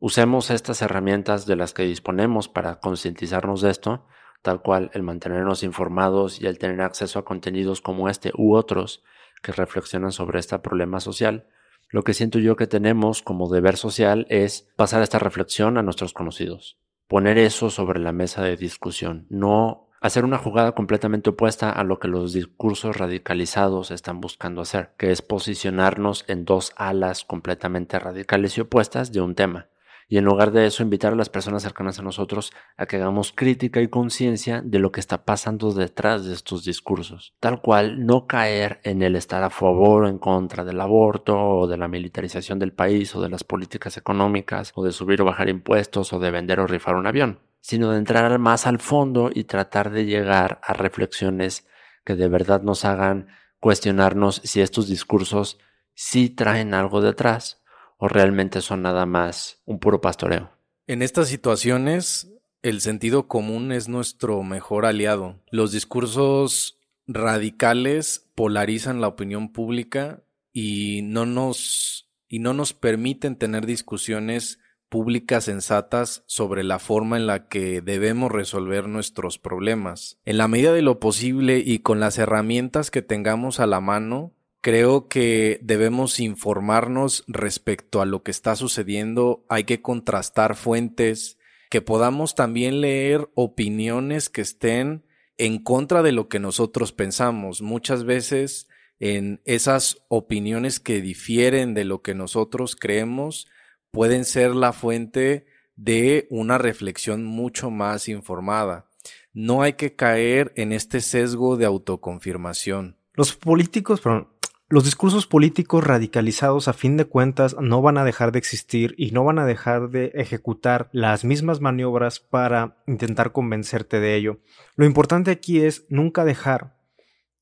Usemos 0.02 0.50
estas 0.50 0.82
herramientas 0.82 1.46
de 1.46 1.58
las 1.58 1.74
que 1.74 1.84
disponemos 1.84 2.48
para 2.48 2.80
concientizarnos 2.80 3.60
de 3.60 3.70
esto, 3.70 4.06
tal 4.42 4.62
cual 4.62 4.92
el 4.94 5.04
mantenernos 5.04 5.62
informados 5.62 6.42
y 6.42 6.48
el 6.48 6.58
tener 6.58 6.80
acceso 6.80 7.20
a 7.20 7.26
contenidos 7.26 7.82
como 7.82 8.08
este 8.08 8.32
u 8.38 8.56
otros 8.56 9.04
que 9.42 9.52
reflexionan 9.52 10.14
sobre 10.14 10.40
este 10.40 10.58
problema 10.60 11.02
social. 11.02 11.50
Lo 11.90 12.04
que 12.04 12.14
siento 12.14 12.40
yo 12.40 12.56
que 12.56 12.66
tenemos 12.66 13.22
como 13.22 13.50
deber 13.50 13.76
social 13.76 14.26
es 14.30 14.70
pasar 14.78 15.02
esta 15.02 15.20
reflexión 15.20 15.78
a 15.78 15.84
nuestros 15.84 16.14
conocidos, 16.14 16.80
poner 17.10 17.40
eso 17.40 17.72
sobre 17.72 18.00
la 18.00 18.14
mesa 18.14 18.44
de 18.44 18.56
discusión, 18.56 19.26
no 19.30 19.90
hacer 20.00 20.24
una 20.24 20.38
jugada 20.38 20.74
completamente 20.74 21.32
opuesta 21.32 21.72
a 21.72 21.84
lo 21.84 22.00
que 22.00 22.08
los 22.08 22.34
discursos 22.34 22.96
radicalizados 22.96 23.90
están 23.90 24.22
buscando 24.22 24.62
hacer, 24.62 24.92
que 24.96 25.12
es 25.12 25.24
posicionarnos 25.24 26.24
en 26.28 26.46
dos 26.46 26.72
alas 26.78 27.26
completamente 27.26 27.98
radicales 27.98 28.58
y 28.58 28.62
opuestas 28.62 29.12
de 29.12 29.22
un 29.22 29.34
tema 29.34 29.68
y 30.12 30.18
en 30.18 30.26
lugar 30.26 30.52
de 30.52 30.66
eso 30.66 30.82
invitar 30.82 31.14
a 31.14 31.16
las 31.16 31.30
personas 31.30 31.62
cercanas 31.62 32.00
a 32.00 32.02
nosotros 32.02 32.52
a 32.78 32.88
que 32.88 32.96
hagamos 32.96 33.32
crítica 33.32 33.80
y 33.80 33.90
conciencia 33.90 34.62
de 34.66 34.80
lo 34.80 34.92
que 34.92 35.00
está 35.00 35.24
pasando 35.24 35.72
detrás 35.72 36.26
de 36.26 36.34
estos 36.34 36.66
discursos. 36.66 37.36
Tal 37.40 37.62
cual, 37.62 38.08
no 38.08 38.26
caer 38.26 38.82
en 38.84 39.04
el 39.04 39.16
estar 39.16 39.44
a 39.44 39.52
favor 39.52 40.04
o 40.04 40.08
en 40.10 40.18
contra 40.18 40.66
del 40.66 40.82
aborto 40.82 41.38
o 41.38 41.68
de 41.68 41.78
la 41.78 41.88
militarización 41.88 42.58
del 42.58 42.74
país 42.74 43.16
o 43.16 43.22
de 43.22 43.30
las 43.30 43.44
políticas 43.44 43.98
económicas 43.98 44.72
o 44.74 44.84
de 44.84 44.92
subir 44.92 45.22
o 45.22 45.26
bajar 45.26 45.48
impuestos 45.48 46.12
o 46.12 46.20
de 46.20 46.32
vender 46.32 46.60
o 46.60 46.66
rifar 46.66 46.96
un 46.96 47.06
avión, 47.06 47.42
sino 47.62 47.92
de 47.92 48.00
entrar 48.00 48.40
más 48.40 48.66
al 48.66 48.80
fondo 48.80 49.30
y 49.32 49.44
tratar 49.44 49.92
de 49.92 50.06
llegar 50.06 50.60
a 50.64 50.74
reflexiones 50.74 51.68
que 52.04 52.16
de 52.16 52.28
verdad 52.28 52.64
nos 52.64 52.84
hagan 52.84 53.28
cuestionarnos 53.60 54.42
si 54.44 54.62
estos 54.62 54.88
discursos 54.88 55.60
sí 55.94 56.30
traen 56.30 56.74
algo 56.74 57.02
detrás 57.02 57.59
o 58.00 58.08
realmente 58.08 58.62
son 58.62 58.82
nada 58.82 59.06
más 59.06 59.62
un 59.66 59.80
puro 59.80 60.02
pastoreo. 60.02 60.52
En 60.88 61.04
estas 61.04 61.28
situaciones, 61.28 62.32
el 62.64 62.82
sentido 62.82 63.28
común 63.28 63.72
es 63.72 63.88
nuestro 63.88 64.42
mejor 64.42 64.86
aliado. 64.86 65.36
Los 65.52 65.72
discursos 65.72 66.80
radicales 67.06 68.28
polarizan 68.36 69.02
la 69.02 69.08
opinión 69.08 69.52
pública 69.52 70.24
y 70.52 71.02
no 71.04 71.26
nos 71.26 72.10
y 72.28 72.40
no 72.40 72.54
nos 72.54 72.74
permiten 72.74 73.36
tener 73.36 73.66
discusiones 73.66 74.60
públicas 74.88 75.46
sensatas 75.46 76.24
sobre 76.26 76.64
la 76.64 76.80
forma 76.80 77.18
en 77.18 77.28
la 77.28 77.48
que 77.48 77.82
debemos 77.82 78.32
resolver 78.32 78.88
nuestros 78.88 79.38
problemas. 79.40 80.20
En 80.26 80.38
la 80.38 80.48
medida 80.48 80.74
de 80.74 80.82
lo 80.82 81.00
posible 81.00 81.60
y 81.60 81.80
con 81.80 82.00
las 82.00 82.18
herramientas 82.18 82.92
que 82.92 83.02
tengamos 83.02 83.60
a 83.60 83.68
la 83.68 83.82
mano, 83.82 84.34
Creo 84.62 85.08
que 85.08 85.60
debemos 85.62 86.20
informarnos 86.20 87.24
respecto 87.28 88.02
a 88.02 88.06
lo 88.06 88.24
que 88.24 88.32
está 88.32 88.58
sucediendo, 88.58 89.46
hay 89.48 89.64
que 89.64 89.82
contrastar 89.82 90.58
fuentes, 90.58 91.38
que 91.70 91.82
podamos 91.82 92.36
también 92.36 92.82
leer 92.82 93.30
opiniones 93.36 94.30
que 94.30 94.42
estén 94.42 95.06
en 95.38 95.64
contra 95.64 96.04
de 96.04 96.12
lo 96.12 96.28
que 96.28 96.40
nosotros 96.40 96.92
pensamos. 96.92 97.62
Muchas 97.62 98.04
veces 98.04 98.68
en 99.00 99.42
esas 99.46 100.04
opiniones 100.10 100.82
que 100.82 101.00
difieren 101.00 101.74
de 101.74 101.86
lo 101.86 102.02
que 102.02 102.14
nosotros 102.14 102.76
creemos 102.76 103.48
pueden 103.92 104.26
ser 104.26 104.54
la 104.54 104.74
fuente 104.74 105.46
de 105.78 106.28
una 106.30 106.58
reflexión 106.58 107.24
mucho 107.24 107.72
más 107.72 108.10
informada. 108.10 108.90
No 109.32 109.62
hay 109.62 109.74
que 109.74 109.96
caer 109.96 110.52
en 110.58 110.74
este 110.74 111.00
sesgo 111.00 111.56
de 111.56 111.66
autoconfirmación 111.66 112.98
Los 113.14 113.36
políticos, 113.36 114.02
perdón, 114.02 114.28
los 114.72 114.84
discursos 114.84 115.26
políticos 115.26 115.84
radicalizados 115.84 116.68
a 116.68 116.74
fin 116.74 116.96
de 116.96 117.06
cuentas 117.06 117.56
no 117.60 117.82
van 117.82 117.98
a 117.98 118.04
dejar 118.04 118.32
de 118.32 118.38
existir 118.38 118.94
y 119.00 119.10
no 119.10 119.24
van 119.24 119.40
a 119.40 119.46
dejar 119.46 119.90
de 119.90 120.12
ejecutar 120.14 120.90
las 120.92 121.26
mismas 121.26 121.60
maniobras 121.60 122.20
para 122.20 122.78
intentar 122.86 123.32
convencerte 123.32 124.00
de 124.00 124.16
ello. 124.16 124.38
Lo 124.76 124.86
importante 124.86 125.32
aquí 125.32 125.62
es 125.62 125.88
nunca 125.90 126.24
dejar 126.24 126.78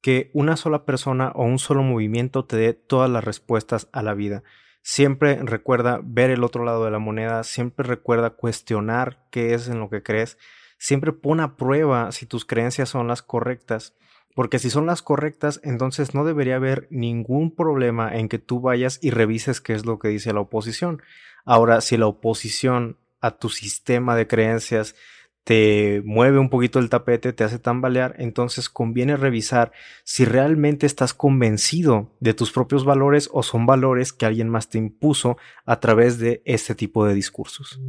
que 0.02 0.32
una 0.34 0.56
sola 0.56 0.86
persona 0.86 1.34
o 1.36 1.44
un 1.44 1.60
solo 1.60 1.84
movimiento 1.84 2.46
te 2.46 2.56
dé 2.56 2.72
todas 2.74 3.10
las 3.10 3.26
respuestas 3.26 3.90
a 3.92 4.02
la 4.04 4.14
vida. 4.14 4.44
Siempre 4.82 5.38
recuerda 5.44 6.00
ver 6.02 6.30
el 6.30 6.46
otro 6.46 6.64
lado 6.64 6.86
de 6.86 6.92
la 6.92 7.00
moneda, 7.00 7.44
siempre 7.44 7.86
recuerda 7.86 8.30
cuestionar 8.30 9.28
qué 9.32 9.54
es 9.54 9.68
en 9.68 9.82
lo 9.82 9.90
que 9.90 10.02
crees, 10.02 10.38
siempre 10.78 11.14
pon 11.14 11.40
a 11.40 11.56
prueba 11.56 12.12
si 12.12 12.26
tus 12.26 12.46
creencias 12.46 12.90
son 12.90 13.08
las 13.08 13.22
correctas 13.22 13.94
porque 14.38 14.60
si 14.60 14.70
son 14.70 14.86
las 14.86 15.02
correctas, 15.02 15.60
entonces 15.64 16.14
no 16.14 16.24
debería 16.24 16.58
haber 16.58 16.86
ningún 16.92 17.50
problema 17.50 18.16
en 18.16 18.30
que 18.30 18.38
tú 18.38 18.62
vayas 18.62 19.00
y 19.02 19.10
revises 19.10 19.62
qué 19.62 19.74
es 19.74 19.84
lo 19.84 19.98
que 19.98 20.10
dice 20.10 20.32
la 20.32 20.42
oposición. 20.42 21.02
Ahora, 21.44 21.82
si 21.82 21.98
la 21.98 22.06
oposición 22.06 22.98
a 23.20 23.32
tu 23.32 23.50
sistema 23.50 24.16
de 24.16 24.28
creencias 24.28 24.94
te 25.44 26.04
mueve 26.06 26.38
un 26.38 26.52
poquito 26.52 26.78
el 26.78 26.90
tapete, 26.90 27.34
te 27.34 27.46
hace 27.46 27.58
tambalear, 27.58 28.14
entonces 28.20 28.70
conviene 28.70 29.18
revisar 29.18 29.72
si 30.04 30.24
realmente 30.24 30.86
estás 30.86 31.16
convencido 31.16 32.16
de 32.20 32.36
tus 32.36 32.52
propios 32.52 32.86
valores 32.86 33.32
o 33.34 33.42
son 33.42 33.66
valores 33.66 34.14
que 34.14 34.28
alguien 34.28 34.50
más 34.50 34.70
te 34.70 34.78
impuso 34.78 35.38
a 35.66 35.80
través 35.80 36.20
de 36.20 36.44
este 36.46 36.76
tipo 36.76 37.08
de 37.08 37.16
discursos. 37.16 37.80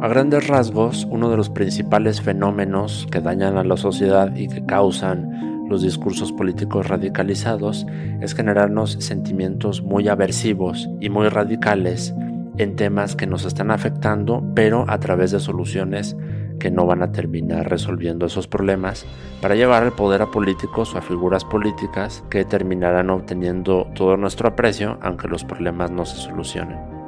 A 0.00 0.08
grandes 0.08 0.48
rasgos, 0.48 1.06
uno 1.10 1.28
de 1.28 1.36
los 1.36 1.50
principales 1.50 2.22
fenómenos 2.22 3.06
que 3.10 3.20
dañan 3.20 3.58
a 3.58 3.64
la 3.64 3.76
sociedad 3.76 4.34
y 4.34 4.48
que 4.48 4.64
causan 4.64 5.66
los 5.68 5.82
discursos 5.82 6.32
políticos 6.32 6.88
radicalizados 6.88 7.86
es 8.22 8.34
generarnos 8.34 8.92
sentimientos 8.92 9.82
muy 9.82 10.08
aversivos 10.08 10.88
y 11.00 11.10
muy 11.10 11.28
radicales 11.28 12.14
en 12.56 12.76
temas 12.76 13.14
que 13.14 13.26
nos 13.26 13.44
están 13.44 13.70
afectando, 13.70 14.42
pero 14.54 14.86
a 14.88 14.98
través 15.00 15.32
de 15.32 15.40
soluciones 15.40 16.16
que 16.58 16.70
no 16.70 16.86
van 16.86 17.02
a 17.02 17.12
terminar 17.12 17.68
resolviendo 17.68 18.24
esos 18.24 18.48
problemas 18.48 19.04
para 19.42 19.54
llevar 19.54 19.82
al 19.82 19.92
poder 19.92 20.22
a 20.22 20.30
políticos 20.30 20.94
o 20.94 20.98
a 20.98 21.02
figuras 21.02 21.44
políticas 21.44 22.24
que 22.30 22.46
terminarán 22.46 23.10
obteniendo 23.10 23.86
todo 23.94 24.16
nuestro 24.16 24.48
aprecio 24.48 24.98
aunque 25.02 25.28
los 25.28 25.44
problemas 25.44 25.90
no 25.90 26.06
se 26.06 26.16
solucionen. 26.16 26.99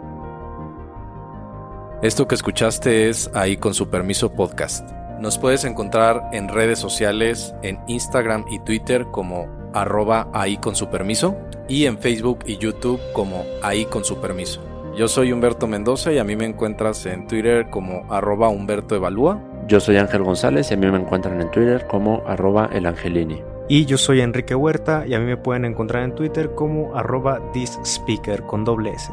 Esto 2.02 2.26
que 2.26 2.34
escuchaste 2.34 3.08
es 3.08 3.30
Ahí 3.32 3.56
con 3.56 3.74
su 3.74 3.88
permiso 3.88 4.32
podcast. 4.32 4.90
Nos 5.20 5.38
puedes 5.38 5.64
encontrar 5.64 6.30
en 6.32 6.48
redes 6.48 6.80
sociales, 6.80 7.54
en 7.62 7.78
Instagram 7.86 8.44
y 8.50 8.58
Twitter 8.58 9.06
como 9.12 9.46
arroba 9.72 10.28
ahí 10.32 10.56
con 10.56 10.74
su 10.74 10.88
permiso 10.88 11.36
y 11.68 11.84
en 11.86 11.96
Facebook 11.98 12.40
y 12.44 12.58
YouTube 12.58 13.00
como 13.12 13.44
ahí 13.62 13.84
con 13.84 14.04
su 14.04 14.20
permiso. 14.20 14.60
Yo 14.96 15.06
soy 15.06 15.30
Humberto 15.30 15.68
Mendoza 15.68 16.12
y 16.12 16.18
a 16.18 16.24
mí 16.24 16.34
me 16.34 16.44
encuentras 16.44 17.06
en 17.06 17.28
Twitter 17.28 17.70
como 17.70 18.04
arroba 18.12 18.48
Humberto 18.48 18.96
Evalúa. 18.96 19.40
Yo 19.68 19.78
soy 19.78 19.96
Ángel 19.96 20.24
González 20.24 20.72
y 20.72 20.74
a 20.74 20.78
mí 20.78 20.90
me 20.90 20.98
encuentran 20.98 21.40
en 21.40 21.52
Twitter 21.52 21.86
como 21.86 22.24
arroba 22.26 22.68
el 22.72 22.86
Angelini. 22.86 23.40
Y 23.68 23.84
yo 23.84 23.96
soy 23.96 24.22
Enrique 24.22 24.56
Huerta 24.56 25.06
y 25.06 25.14
a 25.14 25.20
mí 25.20 25.26
me 25.26 25.36
pueden 25.36 25.64
encontrar 25.64 26.02
en 26.02 26.16
Twitter 26.16 26.52
como 26.56 26.96
arroba 26.96 27.40
speaker 27.54 28.42
con 28.42 28.64
doble 28.64 28.90
S. 28.90 29.08